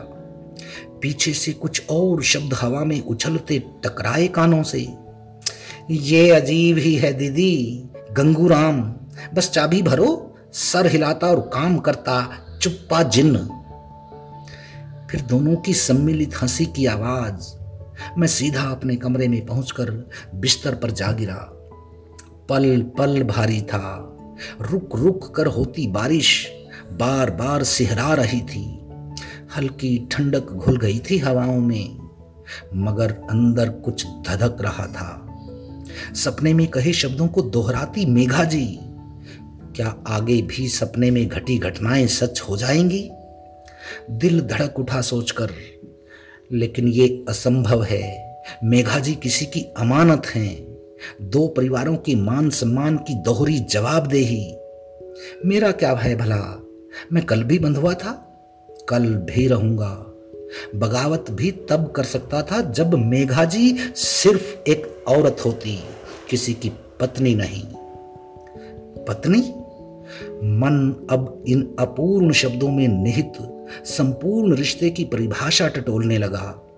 पीछे 1.01 1.33
से 1.33 1.53
कुछ 1.53 1.83
और 1.89 2.23
शब्द 2.23 2.53
हवा 2.53 2.83
में 2.83 3.01
उछलते 3.01 3.59
टकराए 3.59 4.27
कानों 4.27 4.63
से। 4.63 4.93
ये 5.91 6.31
अजीब 6.31 6.77
ही 6.77 6.95
है 6.95 7.13
दीदी, 7.13 7.83
गंगूराम। 8.11 8.81
बस 9.33 9.49
चाबी 9.49 9.81
भरो, 9.81 10.35
सर 10.53 10.87
हिलाता 10.87 11.27
और 11.27 11.39
काम 11.39 11.77
करता 11.77 12.29
चुप्पा 12.61 13.03
जिन्न 13.03 13.37
फिर 15.11 15.21
दोनों 15.21 15.55
की 15.55 15.73
सम्मिलित 15.73 16.41
हँसी 16.41 16.65
की 16.65 16.85
आवाज़। 16.85 17.59
मैं 18.17 18.27
सीधा 18.27 18.61
अपने 18.61 18.95
कमरे 18.95 19.27
में 19.27 19.45
पहुंचकर 19.45 20.09
बिस्तर 20.35 20.75
पर 20.75 20.91
जा 20.91 21.11
गिरा। 21.11 21.55
पल 22.49 22.81
पल 22.97 23.23
भारी 23.23 23.61
था। 23.61 24.17
रुक 24.61 24.95
रुक 24.95 25.35
कर 25.35 25.45
होती 25.45 25.87
बारिश, 25.87 26.51
बार 26.91 27.31
बार 27.31 27.63
सिहरा 27.63 28.13
रही 28.13 28.41
थी। 28.41 28.79
हल्की 29.57 30.07
ठंडक 30.11 30.45
घुल 30.51 30.77
गई 30.77 30.99
थी 30.99 31.17
हवाओं 31.17 31.59
में, 31.59 32.09
मगर 32.75 33.11
अंदर 33.11 33.69
कुछ 33.69 34.07
धधक 34.07 34.57
रहा 34.61 34.87
था। 34.87 35.25
सपने 36.15 36.53
में 36.53 36.67
कहे 36.67 36.93
शब्दों 36.93 37.27
को 37.27 37.41
दोहराती 37.41 38.05
मेघा 38.05 38.43
जी, 38.43 38.79
क्या 39.75 40.03
आगे 40.07 40.41
भी 40.41 40.67
सपने 40.67 41.11
में 41.11 41.27
घटी 41.27 41.57
घटनाएँ 41.57 42.07
सच 42.07 42.41
हो 42.41 42.57
जाएँगी? 42.57 43.11
दिल 44.11 44.41
धड़क 44.41 44.79
उठा 44.79 45.01
सोचकर, 45.01 45.49
लेकिन 46.51 46.87
ये 46.87 47.25
असंभव 47.29 47.83
है। 47.83 48.41
मेघा 48.63 48.99
जी 48.99 49.15
किसी 49.15 49.45
की 49.45 49.61
अमानत 49.61 50.27
हैं। 50.27 50.68
दो 51.21 51.47
परिवारों 51.47 51.95
की 51.95 52.15
मान 52.15 52.49
सम्मान 52.49 52.97
की 52.97 53.15
दोहरी 53.15 53.59
जवाबदेही। 53.59 54.55
मेरा 55.45 55.71
क्या 55.71 55.93
भय 55.93 56.15
भला? 56.15 56.63
मैं 57.13 57.25
कल 57.25 57.43
भी 57.43 57.59
बंधुआ 57.59 57.93
था, 57.93 58.11
कल 58.89 59.05
भी 59.05 59.47
रहूँगा। 59.47 60.05
बगावत 60.75 61.25
भी 61.31 61.51
तब 61.51 61.91
कर 61.91 62.03
सकता 62.03 62.41
था 62.41 62.61
जब 62.61 62.95
मेघा 62.95 63.45
जी 63.45 63.77
सिर्फ़ 63.95 64.69
एक 64.69 65.03
औरत 65.07 65.37
होती, 65.45 65.83
किसी 66.29 66.53
की 66.53 66.69
पत्नी 66.99 67.35
नहीं। 67.35 67.63
पत्नी? 69.05 69.53
मन 70.43 71.07
अब 71.09 71.43
इन 71.47 71.75
अपूर्ण 71.79 72.31
शब्दों 72.31 72.71
में 72.71 72.87
निहित, 72.87 73.33
संपूर्ण 73.85 74.55
रिश्ते 74.55 74.89
की 74.89 75.03
परिभाषा 75.03 75.67
टटोलने 75.67 76.17
लगा। 76.17 76.68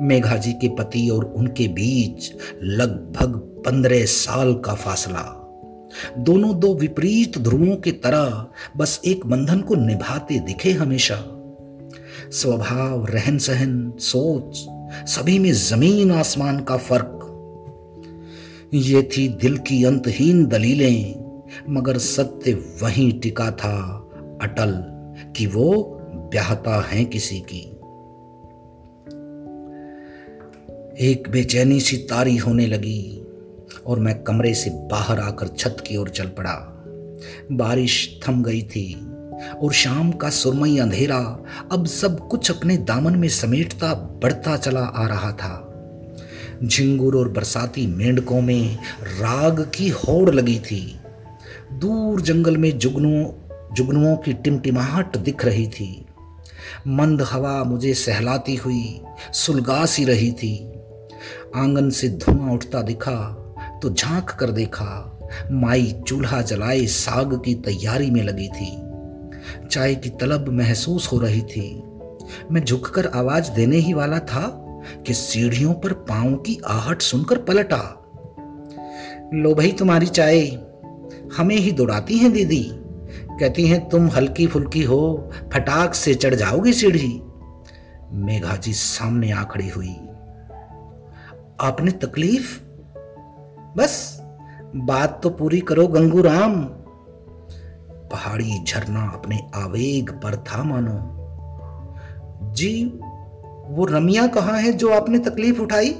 मेघा 0.00 0.36
जी 0.36 0.52
के 0.52 0.68
पति 0.68 1.08
और 1.08 1.24
उनके 1.24 1.68
बीच 1.68 2.32
लगभग 2.62 3.36
पंद्रह 3.36 4.04
साल 4.04 4.54
का 4.54 4.74
फासला। 4.74 5.42
दोनों 6.18 6.58
दो 6.58 6.74
विपरीत 6.74 7.38
ध्रुवों 7.38 7.76
की 7.76 7.92
तरह 7.92 8.46
बस 8.76 9.00
एक 9.04 9.26
बंधन 9.26 9.60
को 9.60 9.74
निभाते 9.74 10.38
दिखे 10.38 10.72
हमेशा। 10.72 11.24
स्वभाव 12.32 13.06
रहन 13.06 13.38
सहन 13.38 13.92
सोच, 13.98 14.66
सभी 15.08 15.38
में 15.38 15.52
ज़मीन 15.52 16.12
आसमान 16.12 16.60
का 16.60 16.76
फ़र्क। 16.76 17.12
ये 18.74 19.02
थी 19.02 19.28
दिल 19.28 19.58
की 19.58 19.84
अंतहीन 19.84 20.46
दलीलें, 20.46 21.26
मगर 21.70 21.98
सत्य 21.98 22.52
वहीं 22.82 23.20
टिका 23.20 23.50
था 23.50 24.08
अटल 24.42 24.72
कि 25.36 25.46
वो 25.46 26.00
ब्याहता 26.06 26.88
है 26.88 27.04
किसी 27.04 27.40
की। 27.40 27.75
एक 31.00 31.28
बेचैनी 31.30 31.80
सी 31.80 31.96
तारी 31.96 32.36
होने 32.36 32.66
लगी 32.66 33.22
और 33.86 33.98
मैं 33.98 34.22
कमरे 34.22 34.54
से 34.54 34.70
बाहर 34.70 35.18
आकर 35.18 35.48
छत 35.48 35.76
की 35.86 35.96
ओर 35.96 36.08
चल 36.08 36.26
पड़ा। 36.26 36.52
बारिश 37.52 38.20
थम 38.28 38.42
गई 38.42 38.62
थी 38.62 38.94
और 39.62 39.72
शाम 39.72 40.12
का 40.12 40.30
सुरमई 40.30 40.78
अंधेरा 40.78 41.44
अब 41.72 41.86
सब 41.86 42.28
कुछ 42.28 42.50
अपने 42.50 42.76
दामन 42.76 43.16
में 43.16 43.28
समेटता 43.28 43.94
बढ़ता 43.94 44.56
चला 44.56 44.80
आ 44.80 45.06
रहा 45.06 45.32
था। 45.32 45.72
झिंगुर 46.64 47.16
और 47.16 47.28
बरसाती 47.28 47.86
मेंढकों 47.86 48.40
में 48.40 48.78
राग 49.02 49.70
की 49.74 49.88
होड़ 49.88 50.30
लगी 50.30 50.58
थी। 50.58 51.00
दूर 51.72 52.20
जंगल 52.20 52.56
में 52.56 52.78
जुगनुओं 52.78 53.32
जुगनुओं 53.74 54.16
की 54.16 54.32
टिमटिमाहट 54.32 55.16
दिख 55.16 55.44
रही 55.44 55.66
थी। 55.66 56.06
मंद 56.86 57.22
हवा 57.22 57.64
मुझे 57.64 57.94
सहलाती 57.94 58.56
हुई 58.56 59.00
सुलगा 59.32 59.86
सी 59.86 60.04
रही 60.04 60.32
थी। 60.32 60.72
आँगन 61.54 61.90
से 61.90 62.08
धुआँ 62.08 62.52
उठता 62.52 62.82
दिखा 62.82 63.42
तो 63.82 63.90
झाँक 63.90 64.30
कर 64.30 64.50
देखा, 64.50 65.18
माई 65.52 65.94
चूल्हा 66.06 66.42
जलाए 66.42 66.86
साग 66.86 67.42
की 67.44 67.54
तैयारी 67.54 68.10
में 68.10 68.22
लगी 68.22 68.48
थी। 68.48 68.82
चाय 69.70 69.94
की 69.94 70.10
तलब 70.10 70.48
महसूस 70.48 71.12
हो 71.12 71.18
रही 71.18 71.42
थी। 71.42 71.82
मैं 72.50 72.64
झुककर 72.64 73.06
आवाज़ 73.06 73.50
देने 73.50 73.76
ही 73.76 73.92
वाला 73.92 74.18
था 74.18 74.62
कि 75.06 75.14
सीढ़ियों 75.14 75.74
पर 75.74 75.92
पाँव 75.92 76.34
की 76.34 76.60
आहट 76.66 77.02
सुनकर 77.02 77.38
पलटा। 77.38 78.02
लो 79.34 79.54
भाई 79.54 79.72
तुम्हारी 79.72 80.06
चाय, 80.06 80.58
हमें 81.36 81.56
ही 81.56 81.72
दौड़ाती 81.72 82.18
हैं 82.18 82.32
दीदी। 82.32 82.70
कहती 83.40 83.66
हैं, 83.66 83.88
तुम 83.88 84.08
हल्की 84.08 84.46
फुल्की 84.46 84.82
हो, 84.82 85.30
फटाक 85.52 85.94
से 85.94 86.14
चढ़ 86.14 86.34
जाओगी 86.34 86.72
सीढ़ी। 86.72 87.20
मेघा 88.12 88.56
जी 88.56 88.72
सामने 88.72 89.32
आ 89.32 89.42
खड़ी 89.42 89.68
हुई। 89.68 89.96
आपने 91.60 91.90
तकलीफ़? 91.90 92.60
बस, 93.76 94.22
बात 94.76 95.20
तो 95.22 95.30
पूरी 95.30 95.60
करो 95.60 95.86
गंगू 95.86 96.22
राम 96.22 96.64
पहाड़ी 97.90 98.64
झरना 98.64 99.02
अपने 99.02 99.40
आवेग 99.54 100.10
पर 100.10 100.36
था 100.36 100.62
मानो। 100.62 101.12
जी, 102.52 102.84
वो 103.68 103.84
रमिया 103.84 104.26
कहाँ 104.26 104.58
है 104.58 104.72
जो 104.72 104.90
आपने 104.90 105.18
तकलीफ़ 105.18 105.60
उठाई? 105.60 105.90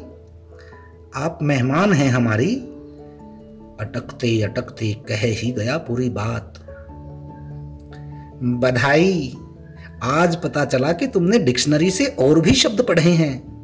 आप 1.17 1.39
मेहमान 1.43 1.93
हैं 1.93 2.09
हमारी। 2.09 2.57
अटकते 3.81 4.43
अटकते 4.43 4.93
कह 4.93 5.17
ही 5.17 5.53
गया 5.53 5.79
पूरी 5.79 6.11
बात। 6.11 6.55
बधाई, 8.43 9.35
आज 10.03 10.37
पता 10.37 10.65
चला 10.65 10.93
कि 10.93 11.07
तुमने 11.07 11.39
डिक्शनरी 11.39 11.91
से 11.91 12.07
और 12.07 12.41
भी 12.41 12.53
शब्द 12.53 12.83
पढ़े 12.83 13.11
हैं। 13.11 13.56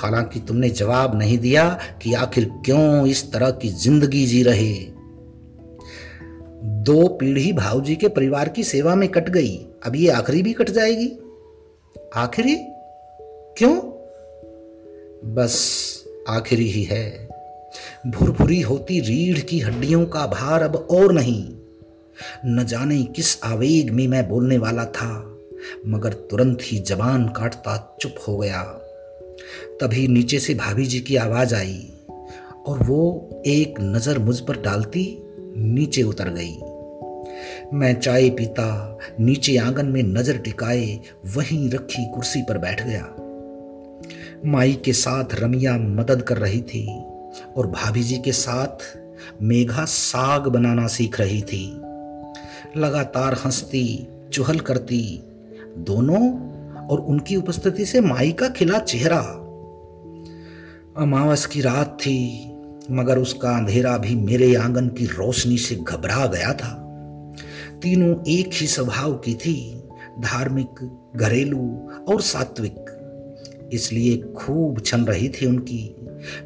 हालाँकि 0.00 0.40
तुमने 0.40 0.70
जवाब 0.70 1.18
नहीं 1.18 1.38
दिया 1.38 1.78
कि 2.02 2.14
आखिर 2.14 2.44
क्यों 2.44 3.06
इस 3.06 3.32
तरह 3.32 3.50
की 3.50 3.68
ज़िंदगी 3.68 4.26
जी 4.26 4.42
रहे। 4.42 4.74
दो 6.64 7.08
पीढ़ी 7.08 7.52
भाऊजी 7.52 7.96
के 7.96 8.08
परिवार 8.08 8.48
की 8.48 8.64
सेवा 8.64 8.94
में 8.94 9.08
कट 9.08 9.28
गई। 9.28 9.56
अब 9.86 9.96
ये 9.96 10.08
आखिरी 10.08 10.42
भी 10.42 10.52
कट 10.52 10.70
जाएगी। 10.70 11.18
आखिरी? 12.16 12.56
क्यों? 13.58 13.76
बस 15.34 16.04
आखिरी 16.28 16.68
ही 16.70 16.82
है। 16.82 17.28
भुरभुरी 18.06 18.60
होती 18.60 19.00
रीढ़ 19.00 19.38
की 19.38 19.60
हड्डियों 19.60 20.06
का 20.06 20.26
भार 20.26 20.62
अब 20.62 20.76
और 20.90 21.12
नहीं। 21.12 21.48
न 22.46 22.64
जाने 22.64 23.02
किस 23.02 23.44
आवेग 23.44 23.90
में 23.90 24.08
मैं 24.08 24.28
बोलने 24.28 24.58
वाला 24.58 24.84
था, 24.84 25.38
मगर 25.86 26.12
तुरंत 26.12 26.58
ही 26.62 26.78
जबान 26.78 27.28
काटता 27.28 27.98
चुप 28.00 28.14
हो 28.28 28.36
गया। 28.36 28.79
तभी 29.80 30.08
नीचे 30.08 30.38
से 30.38 30.54
भाभी 30.54 30.86
जी 30.86 31.00
की 31.00 31.16
आवाज़ 31.16 31.54
आई 31.54 31.92
और 32.66 32.82
वो 32.82 33.42
एक 33.46 33.74
नज़र 33.80 34.18
मुझ 34.18 34.40
पर 34.40 34.60
डालती 34.60 35.22
नीचे 35.56 36.02
उतर 36.02 36.28
गई। 36.28 36.56
मैं 37.74 38.00
चाय 38.00 38.30
पीता, 38.30 38.98
नीचे 39.20 39.56
आँगन 39.56 39.86
में 39.86 40.02
नज़र 40.02 40.36
टिकाए, 40.36 40.98
वहीं 41.26 41.70
रखी 41.70 42.10
कुर्सी 42.14 42.42
पर 42.42 42.58
बैठ 42.58 42.82
गया। 42.82 43.14
माई 44.46 44.72
के 44.84 44.92
साथ 44.92 45.24
रमिया 45.34 45.76
मदद 45.78 46.22
कर 46.22 46.38
रही 46.38 46.60
थी 46.60 46.86
और 47.56 47.66
भाभी 47.66 48.02
जी 48.02 48.18
के 48.18 48.32
साथ 48.32 48.98
मेघा 49.42 49.84
साग 49.84 50.48
बनाना 50.48 50.86
सीख 50.86 51.20
रही 51.20 51.42
थी। 51.42 51.80
लगातार 52.76 53.34
हंसती, 53.34 54.08
चुहल 54.32 54.60
करती, 54.60 55.22
दोनों 55.78 56.50
और 56.86 57.00
उनकी 57.00 57.36
उपस्थिति 57.36 57.86
से 57.86 58.00
माई 58.00 58.32
का 58.32 58.48
खिला 58.48 58.78
चेहरा 58.78 59.20
अमावस 60.96 61.46
की 61.46 61.60
रात 61.60 61.98
थी, 62.00 62.50
मगर 62.90 63.18
उसका 63.18 63.56
अंधेरा 63.56 63.98
भी 63.98 64.14
मेरे 64.14 64.54
आँगन 64.54 64.88
की 64.88 65.06
रोशनी 65.06 65.58
से 65.58 65.74
घबरा 65.74 66.26
गया 66.26 66.52
था। 66.52 66.76
तीनों 67.82 68.24
एक 68.28 68.50
ही 68.52 68.66
स्वभाव 68.66 69.14
की 69.14 69.34
थी, 69.34 69.82
धार्मिक, 70.20 71.00
घरेलू 71.16 71.90
और 72.08 72.20
सात्विक। 72.20 72.84
इसलिए 73.72 74.16
खूब 74.18 74.80
छन 74.80 75.04
रही 75.04 75.28
थी 75.28 75.46
उनकी। 75.46 75.96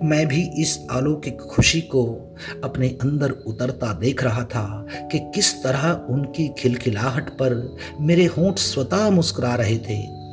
मैं 0.05 0.29
भी 0.29 0.63
इस 0.63 0.87
अलौकिक 0.91 1.37
खुशी 1.37 1.81
को 1.81 2.35
अपने 2.65 2.89
अंदर 2.89 3.31
उतरता 3.31 3.93
देख 3.93 4.25
रहा 4.25 4.45
था 4.45 4.87
कि 5.13 5.19
किस 5.19 5.63
तरह 5.63 6.07
उनकी 6.11 6.51
खिलखिलाहट 6.59 7.31
पर 7.31 7.77
मेरे 8.01 8.25
होंठ 8.25 8.59
स्वतः 8.59 9.11
मुस्कुरा 9.11 9.55
रहे 9.55 9.79
थे। 9.79 10.24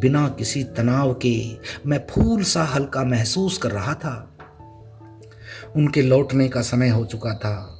बिना 0.00 0.28
किसी 0.28 0.64
तनाव 0.64 1.14
के 1.14 1.50
मैं 1.86 2.06
फूल 2.10 2.42
सा 2.42 2.64
हल्का 2.64 3.04
महसूस 3.04 3.58
कर 3.58 3.70
रहा 3.70 3.94
था। 3.94 4.38
उनके 5.76 6.02
लौटने 6.02 6.48
का 6.48 6.62
समय 6.62 6.88
हो 6.88 7.04
चुका 7.04 7.34
था। 7.34 7.76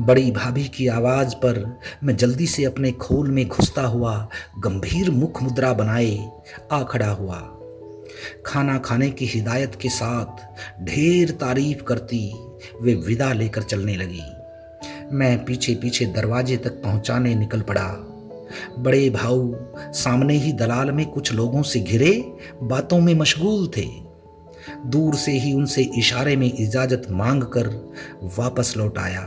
बड़ी 0.00 0.30
भाभी 0.30 0.64
की 0.64 0.86
आवाज़ 0.86 1.34
पर 1.34 1.80
मैं 2.04 2.16
जल्दी 2.16 2.46
से 2.46 2.64
अपने 2.64 2.92
खोल 2.92 3.30
में 3.30 3.48
घुसता 3.48 3.82
हुआ 3.82 4.28
गंभीर 4.58 5.10
मुख 5.10 5.42
मुद्रा 5.42 5.72
बनाए 5.72 6.30
आ 6.72 6.82
खड़ा 6.82 7.10
हुआ। 7.10 7.58
खाना 8.46 8.78
खाने 8.78 9.10
की 9.10 9.26
हिदायत 9.26 9.74
के 9.74 9.88
साथ 9.88 10.46
ढेर 10.84 11.30
तारीफ़ 11.30 11.82
करती 11.82 12.34
वे 12.82 12.94
विदा 12.94 13.32
लेकर 13.32 13.62
चलने 13.62 13.96
लगी। 13.96 14.22
मैं 15.12 15.44
पीछे 15.44 15.74
पीछे 15.74 16.06
दरवाजे 16.06 16.56
तक 16.56 16.70
पहुँचाने 16.70 17.34
निकल 17.34 17.60
पड़ा। 17.60 18.11
बड़े 18.78 19.08
भाऊ, 19.10 19.54
सामने 19.94 20.34
ही 20.34 20.52
दलाल 20.52 20.90
में 20.90 21.04
कुछ 21.06 21.32
लोगों 21.32 21.62
से 21.62 21.80
घिरे, 21.80 22.12
बातों 22.62 23.00
में 23.00 23.14
मशगूल 23.14 23.66
थे। 23.76 23.86
दूर 24.86 25.14
से 25.14 25.32
ही 25.32 25.52
उनसे 25.52 25.82
इशारे 25.98 26.34
में 26.36 26.52
इजाज़त 26.52 27.06
मांग 27.10 27.42
कर 27.54 27.68
वापस 28.38 28.74
लौट 28.76 28.98
आया। 28.98 29.22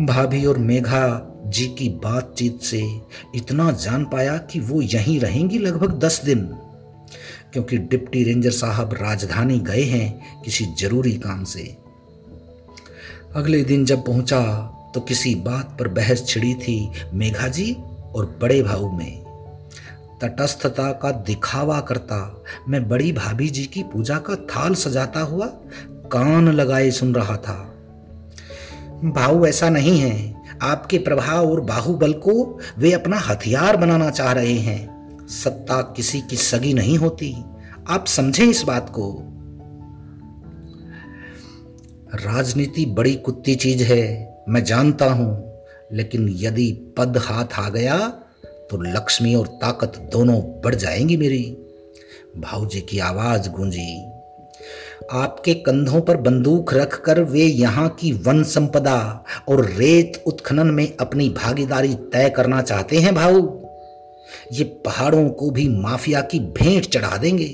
भाभी 0.00 0.44
और 0.46 0.58
मेघा 0.58 1.30
जी 1.46 1.66
की 1.78 1.88
बातचीत 2.04 2.60
से 2.62 2.82
इतना 3.34 3.70
जान 3.72 4.04
पाया 4.04 4.36
कि 4.50 4.60
वो 4.60 4.80
यहीं 4.82 5.18
रहेंगी 5.20 5.58
लगभग 5.58 5.98
दस 5.98 6.20
दिन, 6.24 6.44
क्योंकि 7.52 7.78
डिप्टी 7.78 8.22
रेंजर 8.24 8.50
साहब 8.50 8.94
राजधानी 8.94 9.58
गए 9.60 9.82
हैं 9.84 10.42
किसी 10.42 10.66
ज़रूरी 10.80 11.12
काम 11.18 11.44
से। 11.44 11.62
अगले 13.36 13.62
दिन 13.64 13.84
जब 13.84 14.04
पहुँचा 14.06 14.40
तो 14.94 15.00
किसी 15.00 15.34
बात 15.34 15.76
पर 15.78 15.88
बहस 15.88 16.24
छिड़ी 16.26 16.54
थी 16.54 16.90
मेघा 17.14 17.48
जी। 17.48 17.76
और 18.14 18.38
बड़े 18.42 18.62
भाऊ 18.62 18.92
में, 18.92 19.24
तटस्थता 20.20 20.92
का 20.92 21.10
दिखावा 21.10 21.80
करता, 21.80 22.42
मैं 22.68 22.88
बड़ी 22.88 23.12
भाभी 23.12 23.48
जी 23.48 23.64
की 23.64 23.82
पूजा 23.82 24.18
का 24.18 24.36
थाल 24.36 24.74
सजाता 24.74 25.20
हुआ 25.20 25.46
कान 25.88 26.48
लगाए 26.48 26.90
सुन 26.90 27.14
रहा 27.14 27.36
था। 27.36 27.70
भाऊ 29.04 29.46
ऐसा 29.46 29.68
नहीं 29.68 29.98
है। 29.98 30.42
आपके 30.62 30.98
प्रभाव 30.98 31.50
और 31.50 31.60
बाहुबल 31.60 32.12
को 32.12 32.58
वे 32.78 32.92
अपना 32.92 33.18
हथियार 33.18 33.76
बनाना 33.76 34.10
चाह 34.10 34.32
रहे 34.32 34.52
हैं। 34.52 34.94
सत्ता 35.26 35.82
किसी 35.82 36.20
की 36.20 36.36
सगी 36.36 36.74
नहीं 36.74 36.98
होती। 36.98 37.36
आप 37.88 38.06
समझें 38.06 38.46
इस 38.46 38.62
बात 38.62 38.90
को। 38.90 39.18
राजनीति 42.14 42.86
बड़ी 42.86 43.14
कुत्ती 43.14 43.54
चीज़ 43.54 43.82
है। 43.82 44.38
मैं 44.48 44.64
जानता 44.64 45.06
हूँ 45.06 45.43
लेकिन 45.92 46.28
यदि 46.36 46.70
पद 46.98 47.16
हाथ 47.18 47.58
आ 47.58 47.68
गया 47.68 47.96
तो 48.70 48.80
लक्ष्मी 48.82 49.34
और 49.34 49.46
ताकत 49.46 49.98
दोनों 50.12 50.40
बढ़ 50.60 50.74
जाएँगी 50.74 51.16
मेरी। 51.16 51.44
भाऊजी 52.38 52.80
की 52.80 52.98
आवाज़ 52.98 53.48
गूंजी, 53.48 54.04
आपके 55.12 55.54
कंधों 55.54 56.00
पर 56.00 56.16
बंदूक 56.16 56.72
रखकर 56.74 57.20
वे 57.22 57.40
यहाँ 57.40 57.88
की 57.88 58.12
वन 58.12 58.42
संपदा 58.44 59.24
और 59.48 59.64
रेत 59.70 60.22
उत्खनन 60.26 60.66
में 60.66 60.96
अपनी 60.96 61.28
भागीदारी 61.28 61.94
तय 62.12 62.30
करना 62.30 62.62
चाहते 62.62 62.98
हैं 62.98 63.14
भाऊ। 63.14 63.42
ये 64.52 64.64
पहाड़ों 64.64 65.28
को 65.30 65.50
भी 65.50 65.68
माफिया 65.68 66.20
की 66.20 66.38
भेंट 66.38 66.86
चढ़ा 66.86 67.16
देंगे। 67.16 67.48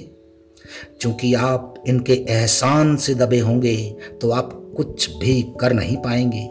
क्योंकि 1.00 1.34
आप 1.34 1.82
इनके 1.88 2.14
एहसान 2.28 2.96
से 2.96 3.14
दबे 3.14 3.38
होंगे 3.38 3.76
तो 4.20 4.30
आप 4.30 4.50
कुछ 4.76 5.10
भी 5.10 5.42
कर 5.60 5.72
नहीं 5.72 5.96
पाएँगे। 5.96 6.48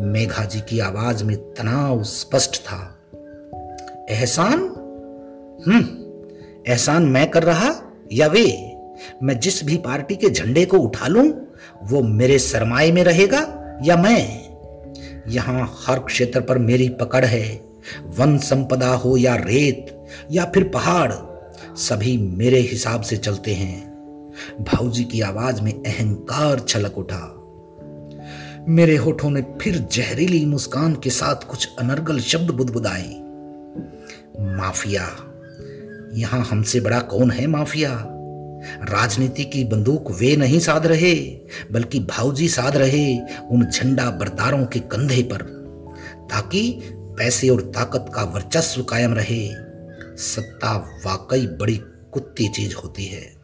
मेघा 0.00 0.44
जी 0.44 0.60
की 0.60 0.78
आवाज़ 0.80 1.24
में 1.24 1.36
तनाव 1.36 2.02
स्पष्ट 2.02 2.56
था। 2.56 2.98
एहसान? 4.10 4.58
हम्म 5.66 6.04
एहसान 6.72 7.02
मैं 7.02 7.30
कर 7.30 7.42
रहा 7.42 7.74
या 8.12 8.26
वे? 8.26 8.76
मैं 9.22 9.40
जिस 9.40 9.64
भी 9.64 9.76
पार्टी 9.76 10.16
के 10.16 10.30
झंडे 10.30 10.64
को 10.64 10.78
उठा 10.78 11.06
लूँ, 11.06 11.46
वो 11.82 12.02
मेरे 12.02 12.38
सरमाए 12.38 12.92
में 12.92 13.04
रहेगा 13.04 13.64
या 13.84 13.96
मैं? 13.96 14.44
यहाँ 15.28 15.78
हर 15.86 15.98
क्षेत्र 15.98 16.40
पर 16.40 16.58
मेरी 16.58 16.88
पकड़ 16.88 17.24
है। 17.24 17.64
वन 18.06 18.38
संपदा 18.38 18.88
हो 18.88 19.16
या 19.16 19.34
रेत, 19.34 20.04
या 20.30 20.44
फिर 20.44 20.68
पहाड़, 20.68 21.12
सभी 21.76 22.18
मेरे 22.18 22.58
हिसाब 22.58 23.00
से 23.00 23.16
चलते 23.16 23.54
हैं। 23.54 23.94
भाऊजी 24.60 25.04
की 25.04 25.20
आवाज़ 25.20 25.62
में 25.62 25.72
अहंकार 25.72 26.60
छलक 26.60 26.98
उठा। 26.98 27.43
मेरे 28.68 28.96
होठों 28.96 29.30
ने 29.30 29.42
फिर 29.60 29.78
जहरीली 29.92 30.46
मुस्कान 30.46 30.94
के 30.94 31.10
साथ 31.10 31.36
कुछ 31.36 31.68
अनर्गल 31.78 32.20
शब्द 32.20 32.50
बुदबुदाए। 32.50 33.08
माफिया, 34.56 35.02
यहाँ 36.12 36.44
हमसे 36.44 36.80
बड़ा 36.80 37.00
कौन 37.00 37.30
है 37.30 37.46
माफिया? 37.46 38.06
राजनीति 38.82 39.44
की 39.44 39.64
बंदूक 39.64 40.10
वे 40.10 40.36
नहीं 40.36 40.58
साध 40.58 40.86
रहे, 40.86 41.14
बल्कि 41.72 41.98
भाऊजी 41.98 42.48
साध 42.48 42.76
रहे 42.76 43.18
उन 43.50 43.70
झंडा 43.70 44.10
बरदारों 44.10 44.66
के 44.66 44.78
कंधे 44.78 45.22
पर, 45.22 45.42
ताकि 46.30 46.80
पैसे 46.92 47.48
और 47.48 47.60
ताकत 47.60 48.06
का 48.14 48.22
वर्चस्व 48.22 48.82
कायम 48.82 49.14
रहे। 49.14 49.48
सत्ता 50.16 51.00
वाकई 51.06 51.46
बड़ी 51.46 51.80
कुत्ती 52.12 52.48
चीज़ 52.48 52.74
होती 52.74 53.04
है। 53.04 53.34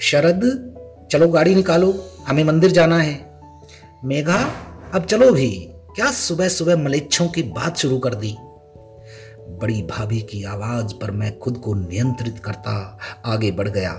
शरद, 0.00 0.74
चलो 1.10 1.28
गाड़ी 1.28 1.54
निकालो, 1.54 2.10
हमें 2.26 2.44
मंदिर 2.44 2.70
जाना 2.70 2.98
है। 2.98 3.35
मेघा 4.06 4.46
अब 4.94 5.04
चलो 5.04 5.32
भी। 5.32 5.50
क्या 5.72 6.10
सुबह 6.10 6.48
सुबह 6.48 6.76
मलेच्छों 6.76 7.28
की 7.28 7.42
बात 7.42 7.76
शुरू 7.76 7.98
कर 7.98 8.14
दी? 8.14 8.36
बड़ी 9.40 9.82
भाभी 9.82 10.20
की 10.20 10.44
आवाज़ 10.44 10.94
पर 10.94 11.10
मैं 11.10 11.38
खुद 11.38 11.58
को 11.58 11.74
नियंत्रित 11.74 12.38
करता 12.38 12.98
आगे 13.24 13.50
बढ़ 13.50 13.68
गया। 13.68 13.92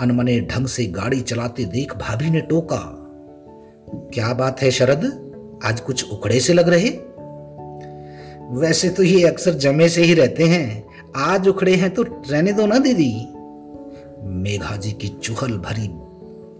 अनमने 0.00 0.40
ढंग 0.40 0.66
से 0.66 0.86
गाड़ी 0.86 1.20
चलाते 1.20 1.64
देख 1.64 1.96
भाभी 1.96 2.30
ने 2.30 2.40
टोका। 2.40 2.98
क्या 4.14 4.34
बात 4.34 4.62
है 4.62 4.70
शरद? 4.70 5.04
आज 5.64 5.80
कुछ 5.80 6.12
उखड़े 6.12 6.40
से 6.40 6.52
लग 6.52 6.68
रहे? 6.68 6.88
वैसे 8.60 8.88
तो 8.88 9.02
ये 9.02 9.28
अक्सर 9.28 9.54
जमे 9.54 9.88
से 9.88 10.02
ही 10.02 10.14
रहते 10.14 10.44
हैं। 10.44 10.84
आज 11.16 11.48
उखड़े 11.48 11.74
हैं 11.74 11.94
तो 11.94 12.02
रहने 12.02 12.52
दो 12.52 12.66
ना 12.66 12.78
दीदी। 12.78 13.26
मेघा 14.22 14.76
जी 14.76 14.92
की 14.92 15.08
चुहल 15.08 15.58
भरी 15.58 15.88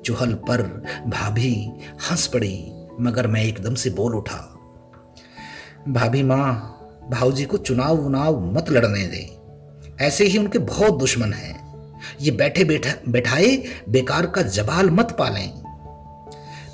चुहल 0.05 0.33
पर 0.49 0.63
भाभी 1.07 1.55
हंस 2.11 2.27
पड़ी, 2.27 2.73
मगर 3.01 3.27
मैं 3.27 3.43
एकदम 3.45 3.75
से 3.75 3.91
बोल 3.91 4.15
उठा, 4.15 4.39
भाभी 5.89 6.23
माँ, 6.23 7.09
भाऊजी 7.11 7.45
को 7.45 7.57
चुनाव 7.57 8.05
उनाव 8.07 8.41
मत 8.55 8.71
लड़ने 8.71 9.07
दे। 9.07 9.29
ऐसे 10.01 10.25
ही 10.25 10.39
उनके 10.39 10.59
बहुत 10.59 10.99
दुश्मन 10.99 11.33
हैं। 11.33 11.61
ये 12.21 12.31
बैठे 12.31 12.65
बैठा, 12.65 12.93
बैठाए 13.09 13.57
बेकार 13.89 14.27
का 14.27 14.43
जबाल 14.43 14.91
मत 14.91 15.17
पालें। 15.19 15.63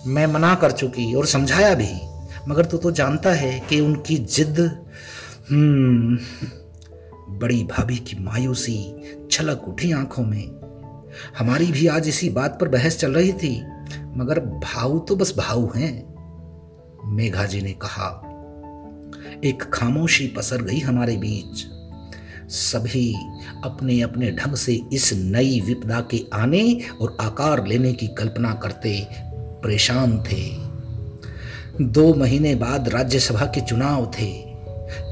मैं 0.07 0.27
मना 0.27 0.55
कर 0.55 0.73
चुकी 0.73 1.15
और 1.15 1.27
समझाया 1.27 1.75
भी, 1.75 1.93
मगर 2.49 2.65
तू 2.65 2.77
तो 2.77 2.91
जानता 2.91 3.33
है 3.33 3.59
कि 3.61 3.81
उनकी 3.81 4.17
जिद 4.17 4.61
हम्म 5.51 6.19
बड़ी 7.39 7.63
भाभी 7.65 7.97
की 7.97 8.17
मायूसी, 8.21 8.79
छलक 9.31 9.69
उठी 9.69 9.93
आँखों 9.93 10.25
में। 10.25 10.58
हमारी 11.39 11.67
भी 11.67 11.87
आज 11.87 12.09
इसी 12.09 12.29
बात 12.29 12.59
पर 12.61 12.69
बहस 12.69 12.99
चल 12.99 13.13
रही 13.13 13.33
थी। 13.33 13.63
मगर 14.17 14.41
भाऊ 14.41 14.99
तो 14.99 15.17
बस 15.17 15.35
भाऊ 15.39 15.71
हैं 15.77 16.09
मेघा 17.05 17.47
जी 17.47 17.61
ने 17.61 17.73
कहा। 17.73 18.25
एक 19.45 19.63
खामोशी 19.63 20.27
पसर 20.27 20.63
गई 20.63 20.79
हमारे 20.79 21.17
बीच। 21.17 21.67
सभी 22.53 23.15
अपने 23.65 24.01
अपने 24.01 24.31
ढंग 24.31 24.55
से 24.55 24.81
इस 24.93 25.13
नई 25.13 25.61
विपदा 25.61 26.01
के 26.01 26.25
आने 26.35 26.81
और 27.01 27.17
आकार 27.21 27.67
लेने 27.67 27.93
की 27.93 28.07
कल्पना 28.07 28.53
करते 28.53 29.07
परेशान 29.35 30.23
थे। 30.23 30.69
दो 31.85 32.15
महीने 32.15 32.55
बाद 32.55 32.89
राज्यसभा 32.89 33.45
के 33.45 33.61
चुनाव 33.61 34.07
थे। 34.07 34.45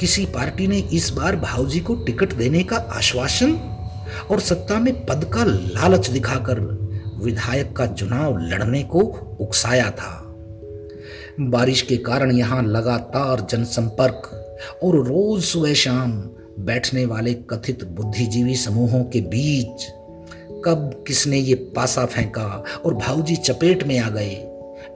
किसी 0.01 0.27
पार्टी 0.27 0.67
ने 0.67 0.79
इस 0.79 1.11
बार 1.11 1.37
भाऊजी 1.37 1.81
को 1.81 1.95
टिकट 1.95 2.35
देने 2.35 2.63
का 2.63 2.77
आश्वासन 2.77 3.76
और 4.31 4.41
सत्ता 4.41 4.79
में 4.79 5.07
पद 5.07 5.25
का 5.25 5.45
लालच 5.45 6.11
दिखाकर 6.11 6.61
विधायक 7.23 7.77
का 7.77 7.87
चुनाव 7.87 8.39
लड़ने 8.39 8.83
को 8.83 9.01
उकसाया 9.41 9.91
था। 9.91 10.23
बारिश 11.41 11.83
के 11.83 11.97
कारण 11.97 12.33
यहाँ 12.33 12.63
लगातार 12.63 13.47
जनसंपर्क 13.51 14.31
और 14.83 14.97
रोज 15.07 15.43
सुबह 15.45 15.75
शाम 15.75 16.13
बैठने 16.59 17.05
वाले 17.07 17.35
कथित 17.35 17.85
बुद्धिजीवी 17.85 18.55
समूहों 18.57 19.05
के 19.05 19.21
बीच 19.21 19.87
कब 20.65 21.05
किसने 21.07 21.39
ये 21.39 21.55
पासा 21.55 22.07
फेंका 22.07 22.65
और 22.85 22.95
भाऊजी 22.95 23.37
चपेट 23.37 23.85
में 23.85 23.99
आ 23.99 24.09
गए, 24.11 24.33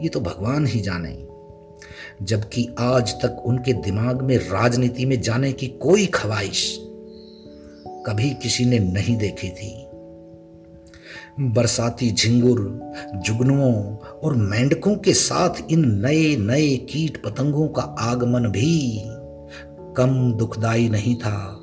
ये 0.02 0.08
तो 0.08 0.20
भगवान 0.20 0.66
ही 0.66 0.80
जाने। 0.80 1.26
जबकि 2.22 2.68
आज 2.78 3.12
तक 3.14 3.42
उनके 3.46 3.72
दिमाग 3.72 4.22
में 4.22 4.36
राजनीति 4.38 5.04
में 5.06 5.20
जाने 5.20 5.52
की 5.52 5.66
कोई 5.66 6.06
ख्वाहिश 6.06 6.64
कभी 8.06 8.30
किसी 8.30 8.64
ने 8.64 8.78
नहीं 8.78 9.16
देखी 9.16 9.48
थी। 9.48 9.86
बरसाती 11.40 12.10
झिंगुर, 12.10 12.92
जुगनुओं 13.14 13.96
और 13.96 14.34
मेंढकों 14.34 14.96
के 14.96 15.14
साथ 15.14 15.70
इन 15.70 16.06
नए 16.06 16.36
नए 16.36 16.76
कीट 16.76 17.22
पतंगों 17.24 17.68
का 17.68 17.82
आगमन 17.82 18.48
भी 18.48 19.02
कम 19.96 20.32
दुखदाई 20.32 20.88
नहीं 20.88 21.16
था। 21.16 21.56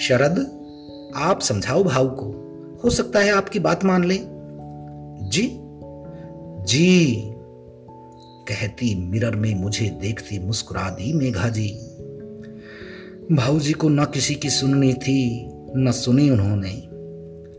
शरद, 0.00 0.60
आप 1.16 1.40
समझाओ 1.40 1.84
भाव 1.84 2.08
को, 2.08 2.26
हो 2.84 2.90
सकता 2.90 3.18
है 3.18 3.32
आपकी 3.32 3.58
बात 3.58 3.84
मान 3.84 4.04
ले। 4.04 4.18
जी? 5.28 5.60
जी। 6.64 7.22
कहती 8.48 8.94
मिरर 8.94 9.36
में 9.36 9.54
मुझे 9.54 9.90
देखती 9.90 10.38
मुस्कुरा 10.38 10.90
दी 10.90 11.12
मेघा 11.12 11.48
जी 11.48 11.89
भाऊजी 13.32 13.72
को 13.72 13.88
न 13.88 14.04
किसी 14.04 14.34
की 14.34 14.50
सुननी 14.50 14.94
थी, 14.94 15.48
न 15.76 15.92
सुनी 15.92 16.30
उन्होंने। 16.30 16.70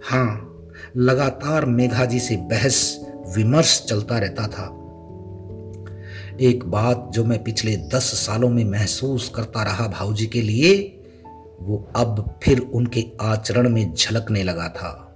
हाँ 0.04 0.58
लगातार 0.98 1.66
मेघा 1.66 2.06
जी 2.06 2.20
से 2.20 2.36
बहस, 2.36 3.06
विमर्श 3.38 3.86
चलता 3.90 4.18
रहता 4.18 4.48
था। 4.48 4.66
एक 6.42 6.64
बात 6.66 7.10
जो 7.14 7.26
मैं 7.26 7.44
पिछले 7.44 7.78
दस 7.78 8.04
सालों 8.04 8.50
में 8.50 8.66
महसूस 8.66 9.32
करता 9.36 9.64
रहा 9.64 9.88
भाऊजी 9.88 10.26
के 10.26 10.42
लिए, 10.42 11.04
वो 11.62 11.92
अब 11.96 12.40
फिर 12.44 12.60
उनके 12.60 13.06
आचरण 13.22 13.70
में 13.70 13.94
झलकने 13.94 14.44
लगा 14.44 14.70
था। 14.70 15.11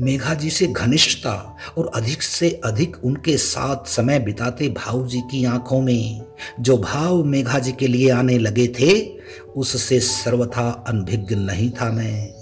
मेघा 0.00 0.34
जी 0.34 0.50
से 0.50 0.66
घनिष्ठता 0.66 1.56
और 1.78 1.90
अधिक 1.94 2.22
से 2.22 2.60
अधिक 2.64 2.96
उनके 3.04 3.36
साथ 3.36 3.88
समय 3.88 4.18
बिताते 4.18 4.68
भाव 4.68 5.06
जी 5.06 5.20
की 5.20 5.44
आँखों 5.44 5.80
में, 5.80 6.22
जो 6.60 6.78
भाव 6.78 7.24
मेघा 7.24 7.58
जी 7.58 7.72
के 7.72 7.86
लिए 7.86 8.10
आने 8.10 8.38
लगे 8.38 8.68
थे, 8.68 9.16
उससे 9.56 10.00
सर्वथा 10.00 10.84
अनभिज्ञ 10.88 11.34
नहीं 11.34 11.70
था 11.70 11.90
मैं। 11.92 12.32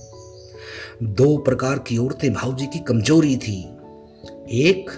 दो 1.03 1.37
प्रकार 1.37 1.79
की 1.79 1.99
औरतें 1.99 2.33
भाव 2.33 2.57
जी 2.57 2.67
की 2.67 2.79
कमज़ोरी 2.79 3.37
थी। 3.37 3.69
एक, 4.51 4.91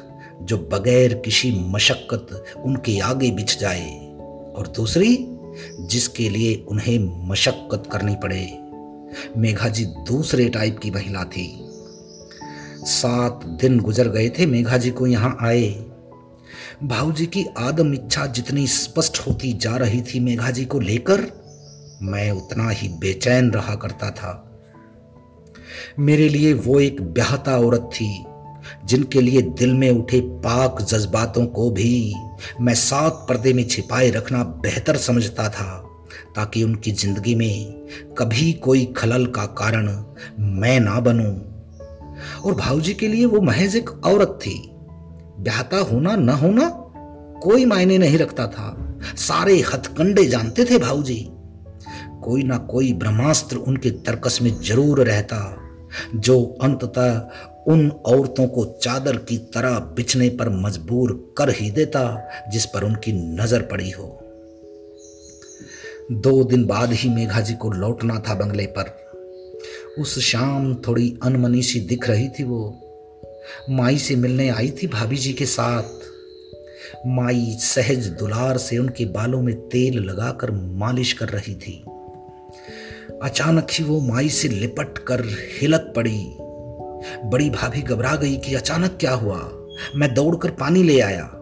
जो 0.42 0.58
बगैर 0.58 1.14
किसी 1.14 1.52
मशक्कत 1.68 2.44
उनके 2.56 3.00
आगे 3.00 3.30
बिछ 3.30 3.58
जाए, 3.58 4.06
और 4.56 4.72
दूसरी, 4.76 5.26
जिसके 5.80 6.28
लिए 6.28 6.64
उन्हें 6.68 7.28
मशक्कत 7.28 7.82
करनी 7.92 8.14
पड़े। 8.14 8.58
मेघा 9.36 9.68
जी 9.68 9.84
दूसरे 9.84 10.48
टाइप 10.48 10.78
की 10.78 10.90
महिला 10.90 11.24
थी। 11.24 11.65
सात 12.87 13.44
दिन 13.61 13.79
गुजर 13.81 14.09
गए 14.09 14.29
थे 14.29 14.46
मेघा 14.46 14.77
जी 14.77 14.90
को 14.90 15.07
यहाँ 15.07 15.37
आए। 15.42 15.68
भाऊजी 16.83 17.27
की 17.27 17.44
आदम 17.59 17.92
इच्छा 17.94 18.27
जितनी 18.27 18.66
स्पष्ट 18.66 19.18
होती 19.18 19.53
जा 19.53 19.77
रही 19.77 20.01
थी 20.03 20.20
मेघा 20.20 20.51
जी 20.51 20.64
को 20.64 20.81
लेकर, 20.81 21.27
मैं 22.03 22.31
उतना 22.31 22.68
ही 22.70 22.88
बेचैन 22.99 23.51
रहा 23.51 23.75
करता 23.75 24.11
था। 24.11 24.42
मेरे 25.99 26.29
लिए 26.29 26.53
वो 26.55 26.79
एक 26.81 27.01
ब्याहता 27.03 27.59
औरत 27.59 27.90
थी, 27.94 28.25
जिनके 28.85 29.20
लिए 29.20 29.42
दिल 29.42 29.75
में 29.75 29.90
उठे 29.90 30.20
पाक 30.44 30.81
जज्बातों 30.83 31.46
को 31.46 31.70
भी 31.70 32.14
मैं 32.61 32.75
सात 32.75 33.27
पर्दे 33.29 33.53
में 33.53 33.66
छिपाए 33.68 34.11
रखना 34.11 34.42
बेहतर 34.62 34.96
समझता 34.96 35.49
था, 35.49 35.83
ताकि 36.37 36.62
उनकी 36.62 36.92
ज़िंदगी 36.92 37.35
में 37.35 38.14
कभी 38.18 38.53
कोई 38.53 38.85
खलल 38.96 39.27
का 39.27 39.44
कारण 39.59 39.88
मैं 40.57 40.79
ना 40.81 41.01
बनूं। 41.01 41.35
और 42.44 42.55
भाऊजी 42.55 42.94
के 42.94 43.09
लिए 43.09 43.24
वो 43.24 43.40
महज 43.40 43.76
एक 43.76 43.90
औरत 44.07 44.38
थी। 44.42 44.70
ब्याहता 45.40 45.76
होना 45.76 46.16
न 46.16 46.29
होना 46.29 46.68
कोई 47.42 47.64
मायने 47.64 47.98
नहीं 47.98 48.18
रखता 48.18 48.46
था। 48.46 48.98
सारे 49.16 49.59
हथकंडे 49.61 50.24
जानते 50.24 50.64
थे 50.64 50.79
भाऊजी। 50.79 51.29
कोई 52.22 52.42
ना 52.42 52.59
कोई 52.59 52.92
ब्रह्मास्त्र 52.92 53.57
उनके 53.57 53.90
तर्कस 53.90 54.38
में 54.42 54.50
ज़रूर 54.62 55.00
रहता, 55.00 55.59
जो 56.14 56.59
अंततः 56.62 57.29
उन 57.68 57.90
औरतों 57.90 58.46
को 58.48 58.64
चादर 58.83 59.16
की 59.16 59.37
तरह 59.38 59.79
बिछने 59.79 60.29
पर 60.29 60.48
मजबूर 60.48 61.35
कर 61.38 61.50
ही 61.50 61.70
देता, 61.70 62.29
जिस 62.52 62.66
पर 62.66 62.85
उनकी 62.85 63.12
नज़र 63.12 63.62
पड़ी 63.62 63.90
हो। 63.90 64.18
दो 66.12 66.44
दिन 66.44 66.64
बाद 66.66 66.92
ही 66.92 67.09
मेघा 67.09 67.40
जी 67.40 67.55
को 67.55 67.70
लौटना 67.70 68.18
था 68.18 68.35
बंगले 68.35 68.66
पर। 68.66 69.05
उस 69.98 70.18
शाम 70.18 70.74
थोड़ी 70.74 71.18
अनमनी 71.22 71.62
सी 71.62 71.80
दिख 71.80 72.09
रही 72.09 72.28
थी 72.28 72.44
वो। 72.44 72.80
माई 73.70 73.98
से 73.98 74.16
मिलने 74.16 74.48
आई 74.48 74.70
थी 74.70 74.87
भाभी 74.87 75.16
जी 75.16 75.32
के 75.32 75.46
साथ। 75.46 75.82
माई 77.06 77.56
सहज 77.61 78.06
दुलार 78.06 78.59
से 78.59 78.78
उनके 78.78 79.04
बालों 79.04 79.42
में 79.42 79.54
तेल 79.54 79.98
लगाकर 79.98 80.50
मालिश 80.50 81.12
कर 81.12 81.28
रही 81.28 81.54
थी। 81.54 81.85
अचानक 83.22 83.66
ही 83.72 83.85
वो 83.85 84.00
माई 84.00 84.28
से 84.28 84.48
लिपट 84.48 84.98
कर 84.98 85.24
हिलक 85.61 85.92
पड़ी। 85.96 86.26
बड़ी 87.24 87.50
भाभी 87.50 87.82
घबरा 87.82 88.16
गई 88.16 88.37
कि 88.37 88.54
अचानक 88.54 88.96
क्या 89.00 89.12
हुआ? 89.12 89.52
मैं 89.96 90.14
दौड़कर 90.14 90.50
पानी 90.50 90.82
ले 90.82 91.00
आया। 91.00 91.32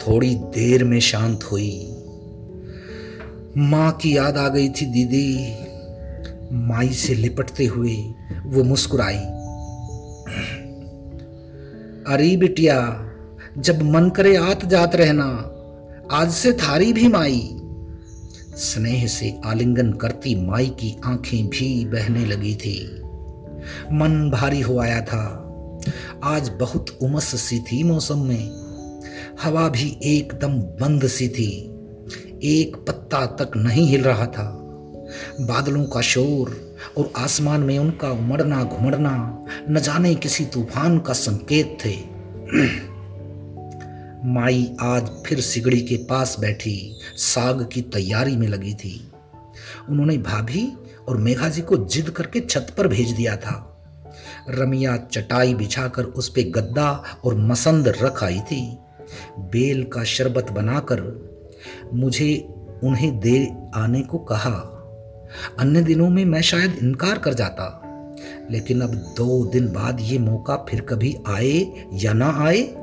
थोड़ी 0.00 0.34
देर 0.34 0.84
में 0.84 1.00
शांत 1.00 1.44
हुई। 1.44 1.96
माँ 3.56 3.92
की 3.92 4.16
याद 4.16 4.36
आ 4.36 4.48
गई 4.48 4.68
थी 4.68 4.86
दीदी। 4.86 5.61
माई 6.52 6.88
से 6.88 7.14
लिपटते 7.14 7.66
हुए 7.66 7.96
वो 8.44 8.64
मुस्कुराई। 8.64 9.18
अरे 12.14 12.36
बिटिया, 12.36 13.10
जब 13.58 13.82
मन 13.82 14.10
करे 14.10 14.36
आत 14.36 14.64
जात 14.64 14.96
रहना, 14.96 15.48
आज 16.12 16.30
से 16.32 16.52
थारी 16.52 16.92
भी 16.92 17.08
माई। 17.08 17.56
स्नेह 18.56 19.06
से 19.06 19.40
आलिंगन 19.44 19.92
करती 19.92 20.34
माई 20.34 20.66
की 20.66 20.96
आँखें 21.04 21.48
भी 21.48 21.84
बहने 21.84 22.26
लगी 22.26 22.54
थी। 22.54 23.02
मन 23.92 24.30
भारी 24.30 24.60
हो 24.60 24.78
आया 24.78 25.00
था। 25.00 25.38
आज 26.24 26.48
बहुत 26.48 26.98
उमस 27.02 27.24
सी 27.24 27.58
थी 27.58 27.82
मौसम 27.82 28.18
में। 28.18 28.50
हवा 29.42 29.68
भी 29.68 29.98
एकदम 30.02 30.48
बंद 30.48 31.06
सी 31.06 31.28
थी। 31.28 31.68
एक 32.42 32.76
पत्ता 32.88 33.26
तक 33.26 33.50
नहीं 33.56 33.86
हिल 33.86 34.02
रहा 34.02 34.26
था। 34.26 34.61
बादलों 35.40 35.84
का 35.84 36.00
शोर 36.00 36.76
और 36.98 37.12
आसमान 37.16 37.60
में 37.60 37.78
उनका 37.78 38.10
उमड़ना 38.10 38.64
घुमड़ना, 38.64 39.44
न 39.70 39.80
जाने 39.80 40.14
किसी 40.14 40.44
तूफ़ान 40.44 40.98
का 40.98 41.12
संकेत 41.12 41.78
थे। 41.84 41.94
माई 44.24 44.76
आज 44.80 45.10
फिर 45.26 45.40
सिगड़ी 45.40 45.80
के 45.80 45.96
पास 45.96 46.36
बैठी, 46.40 46.98
साग 47.16 47.68
की 47.72 47.82
तैयारी 47.82 48.36
में 48.36 48.48
लगी 48.48 48.74
थी। 48.74 49.12
उन्होंने 49.88 50.18
भाभी 50.18 50.72
और 51.08 51.16
मेघा 51.16 51.48
जी 51.48 51.62
को 51.62 51.76
जिद 51.76 52.10
करके 52.10 52.40
छत 52.40 52.74
पर 52.78 52.88
भेज 52.88 53.10
दिया 53.10 53.36
था। 53.36 53.68
रमिया 54.50 54.96
चटाई 54.96 55.54
बिछाकर 55.54 56.04
उस 56.04 56.28
पर 56.28 56.50
गद्दा 56.50 57.04
और 57.24 57.34
मसंद 57.34 57.88
रख 57.88 58.24
आई 58.24 58.40
थी। 58.40 58.78
बेल 59.38 59.84
का 59.84 60.04
शरबत 60.04 60.50
बनाकर 60.50 61.32
मुझे 61.94 62.48
उन्हें 62.84 63.20
दे 63.20 63.52
आने 63.74 64.00
को 64.00 64.18
कहा। 64.18 64.71
अन्य 65.58 65.82
दिनों 65.82 66.10
में 66.10 66.24
मैं 66.24 66.42
शायद 66.42 66.78
इनकार 66.82 67.18
कर 67.18 67.34
जाता। 67.34 67.78
लेकिन 68.50 68.80
अब 68.80 68.94
दो 68.94 69.46
दिन 69.46 69.72
बाद 69.72 69.98
ये 70.00 70.18
मौका 70.18 70.56
फिर 70.56 70.80
कभी 70.80 71.16
आए 71.28 71.86
या 71.92 72.12
ना 72.12 72.30
आए, 72.38 72.74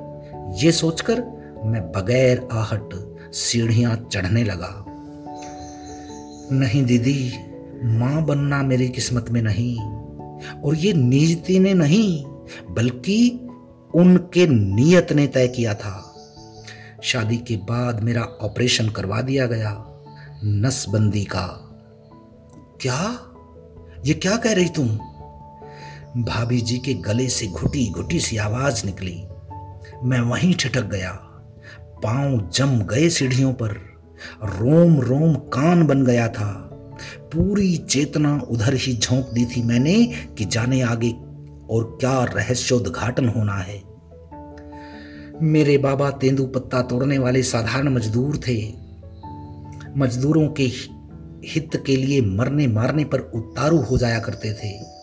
ये 0.63 0.71
सोचकर 0.71 1.21
मैं 1.65 1.91
बगैर 1.91 2.47
आहट 2.51 2.89
सीढ़ियाँ 3.33 4.09
चढ़ने 4.11 4.43
लगा। 4.43 4.85
नहीं 6.51 6.85
दीदी, 6.85 7.33
माँ 7.83 8.25
बनना 8.25 8.63
मेरी 8.63 8.89
किस्मत 8.89 9.25
में 9.29 9.41
नहीं, 9.41 9.77
और 10.61 10.75
ये 10.75 10.93
निजती 10.93 11.59
ने 11.59 11.73
नहीं, 11.73 12.25
बल्कि 12.69 13.47
उनके 13.95 14.47
नियत 14.47 15.13
ने 15.13 15.27
तय 15.27 15.47
किया 15.47 15.73
था। 15.73 16.15
शादी 17.03 17.37
के 17.37 17.55
बाद 17.55 18.03
मेरा 18.03 18.21
ऑपरेशन 18.21 18.89
करवा 18.89 19.21
दिया 19.21 19.45
गया, 19.45 20.01
नसबंदी 20.43 21.23
का। 21.23 21.68
क्या? 22.81 23.19
ये 24.05 24.13
क्या 24.13 24.37
कह 24.37 24.53
रही 24.53 24.69
तुम? 24.69 24.87
भाभी 26.23 26.61
जी 26.61 26.77
के 26.77 26.93
गले 26.93 27.27
से 27.27 27.47
घुटी 27.47 27.91
घुटी 27.91 28.19
सी 28.19 28.37
आवाज़ 28.37 28.85
निकली। 28.85 29.23
मैं 30.03 30.19
वहीं 30.19 30.53
ठिठक 30.53 30.81
गया। 30.81 31.11
पाँव 32.03 32.49
जम 32.53 32.79
गए 32.79 33.09
सीढ़ियों 33.09 33.53
पर। 33.53 33.71
रोम 34.43 35.01
रोम 35.01 35.33
कान 35.33 35.87
बन 35.87 36.05
गया 36.05 36.27
था। 36.27 36.51
पूरी 37.17 37.77
चेतना 37.77 38.41
उधर 38.49 38.73
ही 38.73 38.97
झोंक 38.97 39.29
दी 39.33 39.45
थी 39.45 39.63
मैंने 39.63 40.05
कि 40.37 40.45
जाने 40.45 40.81
आगे 40.81 41.11
और 41.69 41.97
क्या 42.01 42.23
रहस्योद्घाटन 42.23 43.29
होना 43.29 43.55
है। 43.55 43.83
मेरे 45.41 45.77
बाबा 45.77 46.09
तेंदु 46.09 46.45
पत्ता 46.45 46.81
तोड़ने 46.81 47.17
वाले 47.17 47.43
साधारण 47.43 47.89
मजदूर 47.89 48.37
थे। 48.37 48.73
मजदूरों 49.97 50.47
के 50.47 50.98
हित 51.45 51.83
के 51.85 51.95
लिए 51.95 52.21
मरने 52.21 52.67
मारने 52.67 53.03
पर 53.03 53.19
उतारू 53.19 53.77
हो 53.77 53.97
जाया 53.97 54.19
करते 54.19 54.53
थे। 54.53 54.99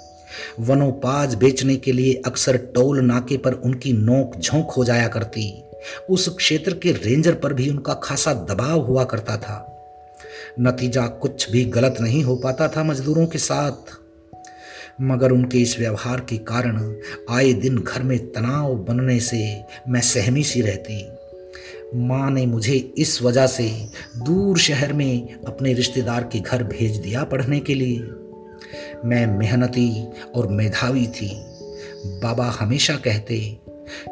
वनोपाज 0.60 1.34
बेचने 1.34 1.76
के 1.76 1.92
लिए 1.92 2.22
अक्सर 2.26 2.56
टोल 2.56 3.00
नाके 3.00 3.36
पर 3.36 3.52
उनकी 3.52 3.92
नोक 3.92 4.40
झोंक 4.40 4.70
हो 4.70 4.84
जाया 4.84 5.08
करती। 5.08 5.62
उस 6.10 6.28
क्षेत्र 6.28 6.74
के 6.74 6.92
रेंजर 6.92 7.34
पर 7.34 7.52
भी 7.52 7.70
उनका 7.70 7.94
खासा 7.94 8.34
दबाव 8.34 8.80
हुआ 8.80 9.04
करता 9.04 9.36
था। 9.36 9.72
नतीजा 10.60 11.06
कुछ 11.06 11.50
भी 11.50 11.64
गलत 11.64 11.96
नहीं 12.00 12.24
हो 12.24 12.36
पाता 12.36 12.68
था 12.68 12.84
मजदूरों 12.84 13.26
के 13.26 13.38
साथ। 13.38 13.98
मगर 15.00 15.32
उनके 15.32 15.58
इस 15.58 15.78
व्यवहार 15.78 16.20
के 16.20 16.36
कारण 16.36 16.94
आए 17.30 17.52
दिन 17.52 17.78
घर 17.78 18.02
में 18.02 18.32
तनाव 18.32 18.74
बनने 18.74 19.20
से 19.20 19.64
मैं 19.88 20.00
सहमी 20.00 20.42
सी 20.42 20.60
रहती। 20.60 21.15
माँ 21.94 22.30
ने 22.30 22.46
मुझे 22.46 22.94
इस 22.98 23.22
वजह 23.22 23.46
से 23.46 23.88
दूर 24.16 24.58
शहर 24.58 24.92
में 24.92 25.34
अपने 25.44 25.72
रिश्तेदार 25.72 26.24
के 26.32 26.40
घर 26.40 26.62
भेज 26.62 26.96
दिया 26.96 27.24
पढ़ने 27.24 27.60
के 27.60 27.74
लिए। 27.74 27.98
मैं 29.04 29.38
मेहनती 29.38 30.04
और 30.34 30.48
मेधावी 30.48 31.06
थी। 31.06 31.42
बाबा 32.06 32.44
हमेशा 32.44 32.94
कहते 32.96 33.60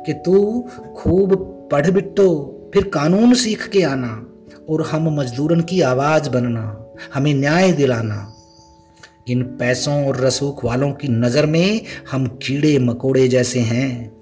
कि 0.06 0.12
तू 0.12 0.68
खूब 0.96 1.34
पढ़ 1.72 1.90
बिट्टो, 1.90 2.60
फिर 2.74 2.84
कानून 2.84 3.34
सीख 3.34 3.68
के 3.68 3.82
आना 3.82 4.26
और 4.68 4.82
हम 4.82 5.20
मजदूरन 5.20 5.60
की 5.60 5.80
आवाज़ 5.80 6.30
बनना, 6.30 6.94
हमें 7.14 7.34
न्याय 7.34 7.72
दिलाना। 7.72 8.30
इन 9.28 9.42
पैसों 9.42 10.06
और 10.06 10.20
रसूख 10.20 10.64
वालों 10.64 10.92
की 10.92 11.08
नज़र 11.08 11.46
में 11.46 11.80
हम 12.10 12.26
कीड़े 12.26 12.78
मकोड़े 12.78 13.28
जैसे 13.28 13.60
हैं। 13.60 14.13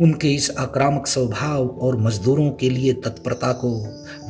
उनके 0.00 0.28
इस 0.28 0.50
आक्रामक 0.58 1.06
स्वभाव 1.06 1.68
और 1.68 1.96
मजदूरों 1.96 2.50
के 2.50 2.70
लिए 2.70 2.92
तत्परता 2.92 3.52
को 3.52 3.70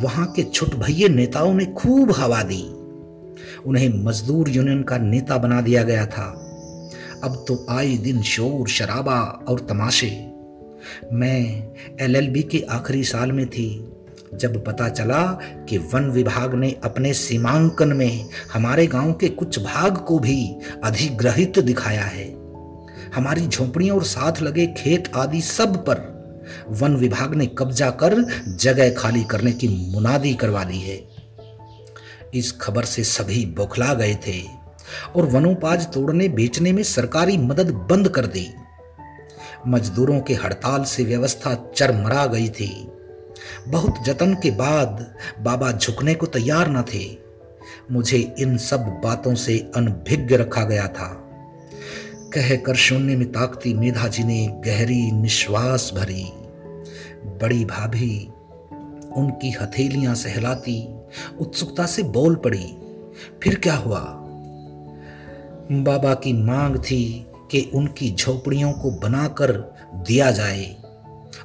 वहाँ 0.01 0.33
के 0.37 0.43
छुट 0.43 0.75
भैये 0.75 1.09
नेताओं 1.09 1.55
ने 1.55 1.65
खूब 1.65 2.13
हवा 2.13 2.43
दी। 2.43 2.63
उन्हें 3.67 4.05
मजदूर 4.05 4.49
यूनियन 4.49 4.83
का 4.83 4.99
नेता 4.99 5.39
बना 5.39 5.61
दिया 5.61 5.83
गया 5.83 6.07
था। 6.07 6.47
अब 7.25 7.45
तो 7.49 7.67
आए 7.71 7.97
दिन 7.97 8.23
शोर, 8.23 8.69
शराबा 8.69 9.45
और 9.49 9.61
तमाशे। 9.61 10.33
मैं 11.13 11.69
एलएलबी 12.01 12.43
के 12.43 12.67
आखिरी 12.71 13.05
साल 13.05 13.33
में 13.33 13.47
थी, 13.47 13.93
जब 14.35 14.65
पता 14.65 14.89
चला 14.89 15.23
कि 15.69 15.79
वन 15.79 16.11
विभाग 16.11 16.55
ने 16.55 16.77
अपने 16.85 17.15
सीमांकन 17.15 17.89
में 17.89 18.29
हमारे 18.53 18.87
गाँव 18.87 19.13
के 19.13 19.29
कुछ 19.29 19.59
भाग 19.59 19.97
को 19.97 20.19
भी 20.19 20.57
अधिग्रहित 20.85 21.59
दिखाया 21.59 22.05
है। 22.05 22.40
हमारी 23.15 23.47
झोंपड़ियों 23.47 23.97
और 23.97 24.05
साथ 24.05 24.43
लगे 24.43 24.67
खेत 24.67 25.13
आदि 25.15 25.41
सब 25.41 25.77
पर 25.77 26.21
वन 26.69 26.97
विभाग 26.97 27.35
ने 27.35 27.47
कब्जा 27.47 27.91
कर 27.91 28.45
जगह 28.49 28.95
खाली 28.95 29.25
करने 29.25 29.53
की 29.53 29.69
मुनादी 29.69 30.35
करवा 30.35 30.65
दी 30.65 30.79
है। 30.79 31.09
इस 32.35 32.53
खबर 32.61 32.85
से 32.85 33.05
सभी 33.05 33.47
बौखला 33.47 33.95
गए 33.95 34.15
थे 34.15 34.43
और 35.17 35.27
वनोपाज 35.27 35.87
तोड़ने 35.87 36.29
बेचने 36.29 36.73
में 36.73 36.83
सरकारी 36.83 37.37
मदद 37.37 37.71
बंद 37.71 38.09
कर 38.09 38.27
दी। 38.27 38.49
मजदूरों 39.69 40.21
के 40.21 40.35
हड़ताल 40.35 40.85
से 40.85 41.05
व्यवस्था 41.05 41.73
चरमरा 41.77 42.27
गई 42.27 42.49
थी। 42.49 42.89
बहुत 43.69 43.95
जतन 44.07 44.35
के 44.35 44.51
बाद 44.51 45.15
बाबा 45.41 45.73
झुकने 45.73 46.15
को 46.15 46.27
तैयार 46.27 46.69
न 46.69 46.83
थे। 46.83 47.19
मुझे 47.91 48.35
इन 48.39 48.57
सब 48.57 48.81
बातों 48.81 49.35
से 49.35 49.71
अनभिज्ञ 49.77 50.37
रखा 50.37 50.65
गया 50.65 50.89
था। 50.89 51.20
कहकर 52.35 52.75
शून्य 52.75 53.17
में 53.17 53.33
ताकती 53.33 53.75
मेधा 53.75 54.09
जी 54.09 54.25
ने 54.25 54.47
गहरी 54.67 55.11
निश्वास 55.13 55.91
भरी। 55.95 56.25
बड़ी 57.41 57.65
भाभी 57.65 58.29
उनकी 59.17 59.51
हथेलियाँ 59.51 60.15
सहलाती, 60.15 60.95
उत्सुकता 61.41 61.87
से 61.87 62.03
बोल 62.03 62.35
पड़ी, 62.35 62.77
फिर 63.43 63.55
क्या 63.55 63.75
हुआ? 63.75 64.01
बाबा 65.73 66.15
की 66.15 66.33
मांग 66.33 66.77
थी 66.77 67.27
कि 67.51 67.71
उनकी 67.75 68.15
झोपड़ियों 68.15 68.73
को 68.73 68.91
बनाकर 68.91 69.53
दिया 69.95 70.31
जाए 70.31 70.77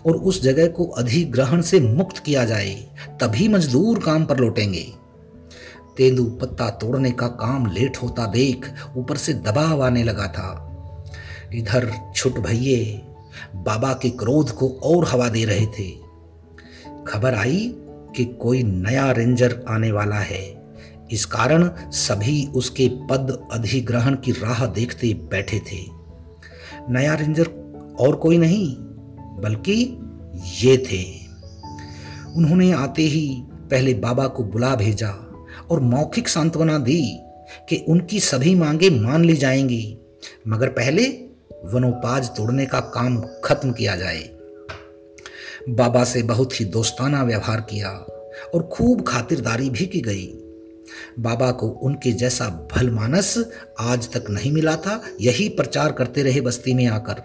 और 0.05 0.15
उस 0.15 0.41
जगह 0.43 0.67
को 0.67 0.85
अधिग्रहण 0.85 1.61
से 1.61 1.79
मुक्त 1.79 2.17
किया 2.17 2.45
जाए, 2.45 2.75
तभी 3.21 3.47
मजदूर 3.47 3.99
काम 3.99 4.25
पर 4.25 4.39
लौटेंगे। 4.39 4.85
तेंदु 5.97 6.23
पत्ता 6.23 6.69
तोड़ने 6.69 7.11
का 7.11 7.27
काम 7.27 7.65
लेट 7.71 7.97
होता 7.97 8.25
देख 8.25 8.73
ऊपर 8.97 9.17
से 9.17 9.33
दबाव 9.33 9.83
आने 9.83 10.03
लगा 10.03 10.27
था। 10.27 10.71
इधर 11.55 12.11
छुट 12.15 12.39
भैये 12.39 13.01
बाबा 13.55 13.93
के 13.93 14.09
क्रोध 14.09 14.51
को 14.51 14.69
और 14.69 15.05
हवा 15.05 15.29
दे 15.29 15.45
रहे 15.45 15.65
थे। 15.65 15.91
खबर 17.07 17.33
आई 17.33 17.73
कि 18.15 18.25
कोई 18.25 18.63
नया 18.63 19.11
रेंजर 19.11 19.65
आने 19.69 19.91
वाला 19.91 20.15
है। 20.15 20.65
इस 21.11 21.25
कारण 21.25 21.71
सभी 21.77 22.47
उसके 22.47 22.87
पद 22.87 23.47
अधिग्रहण 23.51 24.15
की 24.15 24.31
राह 24.31 24.65
देखते 24.65 25.13
बैठे 25.13 25.59
थे। 25.59 25.95
नया 26.89 27.13
रेंजर 27.13 27.45
और 27.99 28.15
कोई 28.15 28.37
नहीं, 28.37 28.75
बल्कि 29.41 29.97
ये 30.61 30.77
थे। 30.77 31.25
उन्होंने 32.35 32.71
आते 32.71 33.01
ही 33.01 33.43
पहले 33.49 33.93
बाबा 33.93 34.27
को 34.27 34.43
बुला 34.43 34.75
भेजा 34.75 35.09
और 35.71 35.79
मौखिक 35.79 36.27
सांत्वना 36.27 36.77
दी 36.77 37.19
कि 37.69 37.85
उनकी 37.87 38.19
सभी 38.19 38.55
मांगे 38.55 38.89
मान 38.89 39.25
ली 39.25 39.33
जाएँगी। 39.33 39.97
मगर 40.47 40.67
पहले 40.67 41.24
वनोपाज 41.73 42.29
तोड़ने 42.29 42.65
का 42.65 42.79
काम 42.79 43.21
खत्म 43.43 43.71
किया 43.71 43.95
जाए। 43.95 44.29
बाबा 45.69 46.03
से 46.03 46.23
बहुत 46.23 46.59
ही 46.59 46.65
दोस्ताना 46.65 47.23
व्यवहार 47.23 47.61
किया 47.61 47.89
और 48.53 48.63
खूब 48.73 49.03
खातिरदारी 49.07 49.69
भी 49.69 49.85
की 49.85 50.01
गई। 50.01 50.25
बाबा 51.19 51.51
को 51.51 51.67
उनके 51.67 52.11
जैसा 52.11 52.69
भल 52.71 52.89
मानस 52.89 53.37
आज 53.79 54.09
तक 54.11 54.29
नहीं 54.29 54.51
मिला 54.51 54.75
था, 54.75 55.01
यही 55.21 55.49
प्रचार 55.49 55.91
करते 55.91 56.23
रहे 56.23 56.41
बस्ती 56.41 56.73
में 56.73 56.87
आकर। 56.87 57.21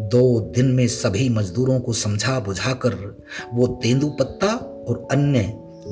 दो 0.00 0.40
दिन 0.40 0.66
में 0.66 0.86
सभी 0.88 1.28
मजदूरों 1.28 1.80
को 1.80 1.92
समझा 1.92 2.40
बुझाकर 2.40 2.94
वो 3.54 3.66
तेंदु 3.66 4.08
पत्ता 4.10 4.54
और 4.88 5.08
अन्य 5.10 5.40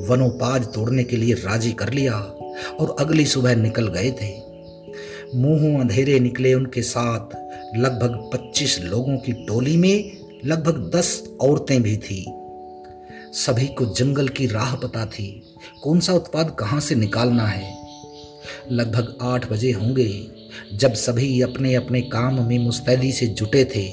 वनोपाज 0.09 0.67
तोड़ने 0.73 1.03
के 1.03 1.17
लिए 1.17 1.33
राज़ी 1.33 1.71
कर 1.71 1.89
लिया 1.89 2.19
और 2.79 2.95
अगली 2.99 3.25
सुबह 3.25 3.55
निकल 3.55 3.87
गए 3.87 4.11
थे। 4.11 4.48
मुँह 5.35 5.81
अंधेरे 5.81 6.19
निकले 6.19 6.53
उनके 6.53 6.81
साथ। 6.81 7.35
लगभग 7.77 8.29
25 8.33 8.79
लोगों 8.79 9.17
की 9.17 9.31
टोली 9.31 9.77
में 9.77 10.17
लगभग 10.45 10.91
10 10.95 11.23
औरतें 11.41 11.83
भी 11.83 11.97
थी। 11.97 12.25
सभी 13.33 13.67
को 13.67 13.85
जंगल 13.85 14.27
की 14.27 14.47
राह 14.47 14.75
पता 14.75 15.05
थी, 15.05 15.43
कौन 15.83 15.99
सा 15.99 16.13
उत्पाद 16.13 16.55
कहाँ 16.59 16.79
से 16.79 16.95
निकालना 16.95 17.45
है। 17.45 17.77
लगभग 18.71 19.17
आठ 19.21 19.51
बजे 19.51 19.71
होंगे, 19.71 20.27
जब 20.73 20.93
सभी 20.93 21.41
अपने 21.41 21.75
अपने 21.75 22.01
काम 22.01 22.47
में 22.47 22.59
मुस्तैदी 22.59 23.11
से 23.11 23.27
जुटे 23.27 23.65
थे, 23.65 23.89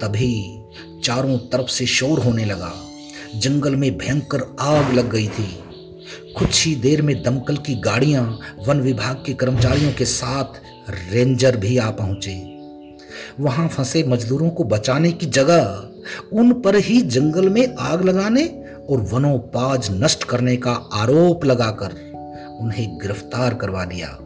तभी 0.00 0.60
चारों 1.04 1.38
तरफ़ 1.38 1.68
से 1.68 1.86
शोर 1.86 2.18
होने 2.18 2.44
लगा। 2.44 2.72
जंगल 3.36 3.76
में 3.76 3.98
भयंकर 3.98 4.56
आग 4.60 4.94
लग 4.94 5.10
गई 5.10 5.28
थी। 5.28 5.63
कुछ 6.38 6.66
ही 6.66 6.74
देर 6.74 7.02
में 7.02 7.22
दमकल 7.22 7.56
की 7.56 7.74
गाड़ियाँ 7.74 8.38
वन 8.66 8.80
विभाग 8.80 9.22
के 9.26 9.34
कर्मचारियों 9.34 9.92
के 9.92 10.04
साथ 10.04 10.60
रेंजर 11.10 11.56
भी 11.56 11.78
आ 11.78 11.90
पहुँचे। 11.90 12.58
वहाँ 13.40 13.68
फंसे 13.68 14.02
मजदूरों 14.02 14.50
को 14.50 14.64
बचाने 14.64 15.12
की 15.12 15.26
जगह, 15.26 15.88
उन 16.32 16.52
पर 16.52 16.76
ही 16.76 17.00
जंगल 17.00 17.48
में 17.48 17.74
आग 17.78 18.04
लगाने 18.04 18.44
और 18.90 19.00
वनोपाज 19.00 19.88
नष्ट 19.90 20.24
करने 20.24 20.56
का 20.56 20.72
आरोप 20.92 21.44
लगाकर 21.44 21.96
उन्हें 22.60 22.98
गिरफ़्तार 22.98 23.54
करवा 23.54 23.84
दिया। 23.84 24.18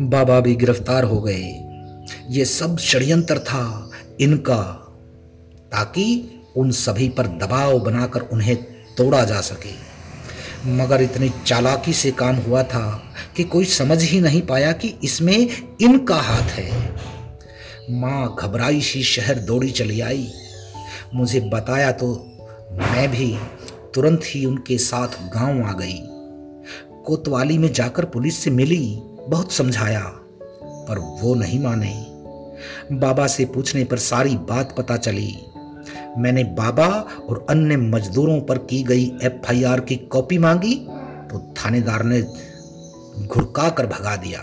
बाबा 0.00 0.40
भी 0.40 0.54
गिरफ़्तार 0.54 1.04
हो 1.04 1.20
गए। 1.20 1.66
ये 2.30 2.44
सब 2.44 2.78
षड्यंत्र 2.78 3.38
था 3.38 3.90
इनका, 4.20 4.62
ताकि 5.72 6.30
उन 6.56 6.70
सभी 6.70 7.08
पर 7.08 7.26
दबाव 7.26 7.78
बनाकर 7.80 8.20
उन्हें 8.20 8.56
तोड़ा 8.96 9.24
जा 9.24 9.40
सके। 9.40 9.89
मगर 10.66 11.02
इतनी 11.02 11.32
चालाकी 11.46 11.92
से 11.92 12.10
काम 12.10 12.36
हुआ 12.36 12.62
था 12.62 13.14
कि 13.36 13.44
कोई 13.44 13.64
समझ 13.64 14.02
ही 14.02 14.20
नहीं 14.20 14.42
पाया 14.42 14.72
कि 14.72 14.94
इसमें 15.04 15.48
इनका 15.80 16.16
हाथ 16.16 16.48
है। 16.48 16.94
माँ 17.90 18.36
घबराई 18.40 18.80
सी 18.80 19.02
शहर 19.02 19.38
दौड़ी 19.38 19.70
चली 19.70 20.00
आई। 20.00 20.32
मुझे 21.14 21.40
बताया 21.40 21.92
तो 21.92 22.26
मैं 22.72 23.10
भी 23.10 23.38
तुरंत 23.94 24.20
ही 24.24 24.46
उनके 24.46 24.78
साथ 24.78 25.08
गाँव 25.08 25.62
आ 25.62 25.72
गई। 25.72 26.02
कोतवाली 27.04 27.58
में 27.58 27.72
जाकर 27.72 28.04
पुलिस 28.04 28.36
से 28.36 28.50
मिली, 28.50 28.98
बहुत 29.28 29.52
समझाया, 29.52 30.12
पर 30.88 30.98
वो 30.98 31.34
नहीं 31.34 31.60
माने। 31.60 32.06
बाबा 32.92 33.26
से 33.26 33.44
पूछने 33.44 33.84
पर 33.84 33.98
सारी 33.98 34.36
बात 34.36 34.74
पता 34.78 34.96
चली। 34.96 35.36
मैंने 36.18 36.44
बाबा 36.44 36.86
और 37.28 37.46
अन्य 37.50 37.76
मजदूरों 37.76 38.40
पर 38.40 38.58
की 38.58 38.82
गई 38.82 39.12
एफआईआर 39.22 39.80
की 39.80 39.96
कॉपी 39.96 40.38
मांगी 40.38 40.74
तो 41.30 41.54
थानेदार 41.56 42.02
ने 42.02 42.22
घुड़का 43.26 43.68
कर 43.68 43.86
भगा 43.86 44.16
दिया। 44.16 44.40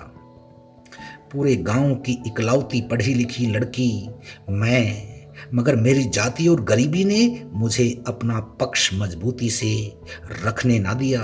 पूरे 1.34 1.56
गाँव 1.56 1.96
की 1.96 2.24
इकलौती 2.28 2.82
पढ़ी 2.82 3.14
लिखी 3.14 3.46
लड़की, 3.46 4.10
मैं, 4.50 5.08
मगर 5.54 5.76
मेरी 5.76 6.04
जाति 6.04 6.48
और 6.48 6.64
गरीबी 6.64 7.06
ने 7.06 7.46
मुझे 7.54 8.04
अपना 8.08 8.40
पक्ष 8.40 8.90
मजबूती 8.94 9.50
से 9.50 10.00
रखने 10.46 10.80
ना 10.80 10.94
दिया, 10.94 11.24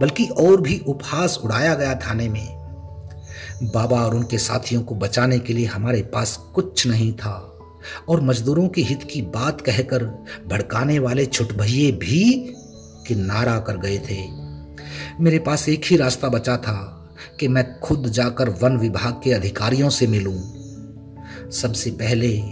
बल्कि 0.00 0.24
और 0.24 0.60
भी 0.60 0.82
उपहास 0.86 1.40
उड़ाया 1.44 1.74
गया 1.74 1.94
थाने 1.94 2.28
में। 2.28 2.60
बाबा 3.62 4.00
और 4.00 4.14
उनके 4.14 4.38
साथियों 4.38 4.82
को 4.82 4.94
बचाने 4.94 5.38
के 5.38 5.52
लिए 5.52 5.66
हमारे 5.66 6.02
पास 6.02 6.36
कुछ 6.54 6.86
नहीं 6.86 7.12
था। 7.12 7.49
और 8.08 8.20
मजदूरों 8.20 8.68
के 8.68 8.82
हित 8.82 9.02
की 9.02 9.22
बात 9.22 9.60
कहकर 9.60 10.04
भड़काने 10.46 10.98
वाले 10.98 11.26
छुट 11.26 11.52
भैये 11.52 11.92
भी 11.92 12.32
किनारा 13.06 13.58
कर 13.58 13.76
गए 13.76 13.98
थे। 13.98 14.40
मेरे 15.22 15.38
पास 15.38 15.68
एक 15.68 15.82
ही 15.84 15.96
रास्ता 15.96 16.28
बचा 16.28 16.56
था 16.56 16.96
कि 17.40 17.48
मैं 17.48 17.80
खुद 17.80 18.08
जाकर 18.08 18.48
वन 18.48 18.76
विभाग 18.76 19.20
के 19.24 19.32
अधिकारियों 19.32 19.90
से 19.90 20.06
मिलूं। 20.06 20.40
सबसे 21.50 21.90
पहले 21.90 22.42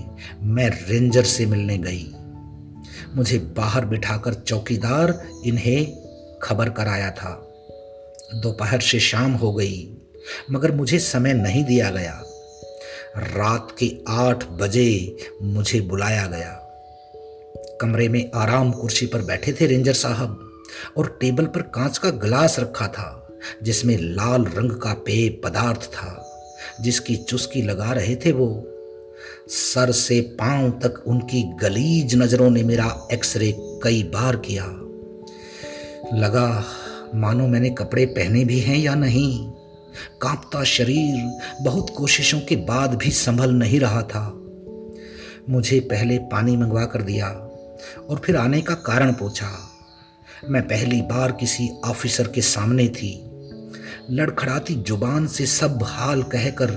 मैं 0.42 0.88
रेंजर 0.88 1.24
से 1.24 1.46
मिलने 1.46 1.78
गई। 1.78 2.14
मुझे 3.16 3.38
बाहर 3.38 3.84
बिठाकर 3.84 4.34
चौकीदार 4.34 5.28
इन्हें 5.44 6.08
खबर 6.42 6.70
कराया 6.70 7.10
था। 7.10 7.44
दोपहर 8.34 8.80
से 8.80 9.00
शाम 9.00 9.32
हो 9.32 9.52
गई, 9.52 9.96
मगर 10.50 10.72
मुझे 10.72 10.98
समय 10.98 11.32
नहीं 11.32 11.64
दिया 11.64 11.90
गया। 11.90 12.22
रात 13.16 13.76
के 13.78 13.96
आठ 14.08 14.48
बजे 14.48 15.16
मुझे 15.42 15.80
बुलाया 15.80 16.26
गया। 16.26 16.64
कमरे 17.80 18.08
में 18.08 18.30
आराम 18.34 18.70
कुर्सी 18.72 19.06
पर 19.06 19.22
बैठे 19.22 19.52
थे 19.52 19.66
रेंजर 19.66 19.92
साहब 19.92 20.50
और 20.96 21.18
टेबल 21.20 21.44
पर 21.44 21.62
कांच 21.62 21.98
का 21.98 22.10
गिलास 22.10 22.58
रखा 22.58 22.88
था, 22.88 23.38
जिसमें 23.62 23.98
लाल 24.00 24.44
रंग 24.44 24.70
का 24.70 24.92
पेय 24.94 25.28
पदार्थ 25.28 25.82
था, 25.82 26.40
जिसकी 26.80 27.16
चुस्की 27.16 27.62
लगा 27.62 27.92
रहे 27.92 28.16
थे 28.16 28.32
वो। 28.32 28.64
सर 29.48 29.92
से 29.92 30.20
पाँव 30.20 30.70
तक 30.70 31.04
उनकी 31.06 31.42
गलीज 31.42 32.14
नज़रों 32.14 32.50
ने 32.50 32.62
मेरा 32.62 33.08
एक्सरे 33.12 33.54
कई 33.82 34.02
बार 34.02 34.36
किया। 34.36 34.64
लगा, 36.14 36.64
मानो 37.14 37.46
मैंने 37.46 37.70
कपड़े 37.70 38.06
पहने 38.06 38.44
भी 38.44 38.60
हैं 38.60 38.78
या 38.78 38.94
नहीं? 38.94 39.50
कांपता 40.22 40.64
शरीर 40.64 41.40
बहुत 41.62 41.90
कोशिशों 41.90 42.40
के 42.40 42.56
बाद 42.56 42.94
भी 42.94 43.10
संभल 43.10 43.50
नहीं 43.50 43.80
रहा 43.80 44.02
था। 44.02 44.40
मुझे 45.48 45.80
पहले 45.80 46.18
पानी 46.18 46.56
मंगवा 46.56 46.84
कर 46.84 47.02
दिया 47.02 47.28
और 48.10 48.22
फिर 48.24 48.36
आने 48.36 48.60
का 48.60 48.74
कारण 48.74 49.12
पूछा। 49.12 49.50
मैं 50.50 50.62
पहली 50.62 51.02
बार 51.02 51.32
किसी 51.32 51.70
ऑफिसर 51.84 52.28
के 52.28 52.40
सामने 52.40 52.88
थी। 52.88 53.24
लड़खड़ाती 54.10 54.74
ज़ुबान 54.74 55.26
से 55.26 55.46
सब 55.46 55.82
हाल 55.82 56.22
कहकर 56.22 56.70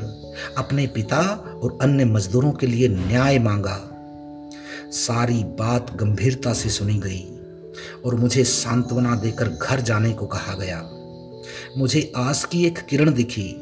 अपने 0.57 0.87
पिता 0.87 1.21
और 1.63 1.77
अन्य 1.81 2.05
मजदूरों 2.05 2.51
के 2.51 2.67
लिए 2.67 2.87
न्याय 2.87 3.39
मांगा। 3.39 3.87
सारी 4.91 5.43
बात 5.43 5.95
गंभीरता 5.95 6.53
से 6.53 6.69
सुनी 6.69 6.99
गई 6.99 7.37
और 8.05 8.15
मुझे 8.15 8.43
सांत्वना 8.43 9.15
देकर 9.15 9.49
घर 9.49 9.81
जाने 9.81 10.11
को 10.11 10.25
कहा 10.25 10.53
गया। 10.53 10.81
मुझे 11.77 12.11
आस 12.15 12.45
की 12.45 12.65
एक 12.65 12.79
किरण 12.79 13.13
दिखी। 13.13 13.55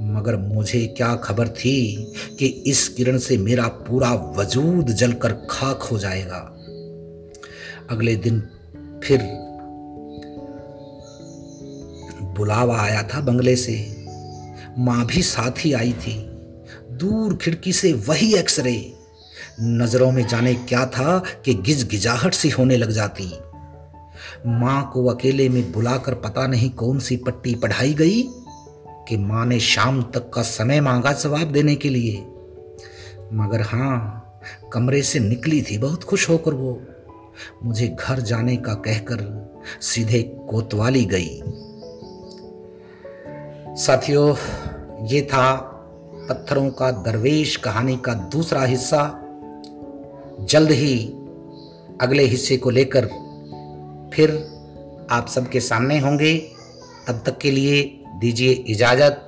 मगर 0.00 0.36
मुझे 0.36 0.86
क्या 0.86 1.14
खबर 1.14 1.48
थी 1.48 2.12
कि 2.38 2.46
इस 2.46 2.88
किरण 2.88 3.18
से 3.18 3.38
मेरा 3.38 3.68
पूरा 3.68 4.14
वजूद 4.14 4.86
जलकर 4.86 5.32
खाक 5.50 5.82
हो 5.82 5.98
जाएगा। 5.98 6.56
अगले 7.90 8.16
दिन 8.16 8.40
फिर 9.04 9.20
बुलावा 12.22 12.80
आया 12.80 13.02
था 13.02 13.20
बंगले 13.20 13.56
से। 13.56 14.06
माँ 14.78 15.06
भी 15.06 15.22
साथ 15.22 15.64
ही 15.64 15.72
आई 15.72 15.92
थी। 15.92 16.26
दूर 16.90 17.36
खिड़की 17.36 17.72
से 17.72 17.92
वही 17.92 18.34
एक्सरे। 18.34 18.92
नज़रों 19.60 20.12
में 20.12 20.26
जाने 20.26 20.54
क्या 20.54 20.86
था 20.86 21.24
कि 21.44 21.54
गिज 21.54 21.88
गिजाहट 21.88 22.34
सी 22.34 22.48
होने 22.48 22.76
लग 22.76 22.90
जाती। 22.90 23.32
माँ 24.46 24.90
को 24.94 25.06
अकेले 25.06 25.48
में 25.48 25.72
बुलाकर 25.72 26.14
पता 26.14 26.46
नहीं 26.46 26.70
कौन 26.70 26.98
सी 26.98 27.16
पट्टी 27.16 27.54
पढ़ाई 27.54 27.94
गई 27.94 28.22
कि 29.08 29.16
माँ 29.16 29.46
ने 29.46 29.60
शाम 29.60 30.02
तक 30.02 30.30
का 30.34 30.42
समय 30.42 30.80
मांगा 30.80 31.12
जवाब 31.12 31.52
देने 31.52 31.74
के 31.74 31.88
लिए। 31.88 32.26
मगर 33.32 33.60
हाँ, 33.60 34.40
कमरे 34.72 35.02
से 35.02 35.18
निकली 35.18 35.62
थी 35.62 35.78
बहुत 35.78 36.04
खुश 36.04 36.30
होकर 36.30 36.54
वो। 36.54 36.80
मुझे 37.64 37.96
घर 38.00 38.20
जाने 38.20 38.56
का 38.56 38.74
कहकर 38.74 39.50
सीधे 39.80 40.22
कोतवाली 40.22 41.04
गई। 41.04 41.42
साथियों, 43.76 44.36
ये 45.06 45.22
था 45.22 45.56
पत्थरों 46.28 46.70
का 46.70 46.90
दरवेश 46.90 47.56
कहानी 47.56 47.96
का 47.96 48.14
दूसरा 48.14 48.64
हिस्सा। 48.64 49.26
जल्द 50.40 50.70
ही 50.70 51.06
अगले 52.00 52.24
हिस्से 52.24 52.56
को 52.56 52.70
लेकर 52.70 53.29
फिर 54.14 54.30
आप 55.10 55.28
सबके 55.28 55.60
सामने 55.60 55.98
होंगे। 55.98 56.38
तब 57.08 57.22
तक 57.26 57.38
के 57.38 57.50
लिए 57.50 58.04
दीजिए 58.20 58.52
इजाज़त। 58.52 59.26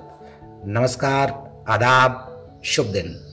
नमस्कार, 0.66 1.52
आदाब, 1.68 2.28
शुभ 2.64 2.86
दिन। 2.86 3.31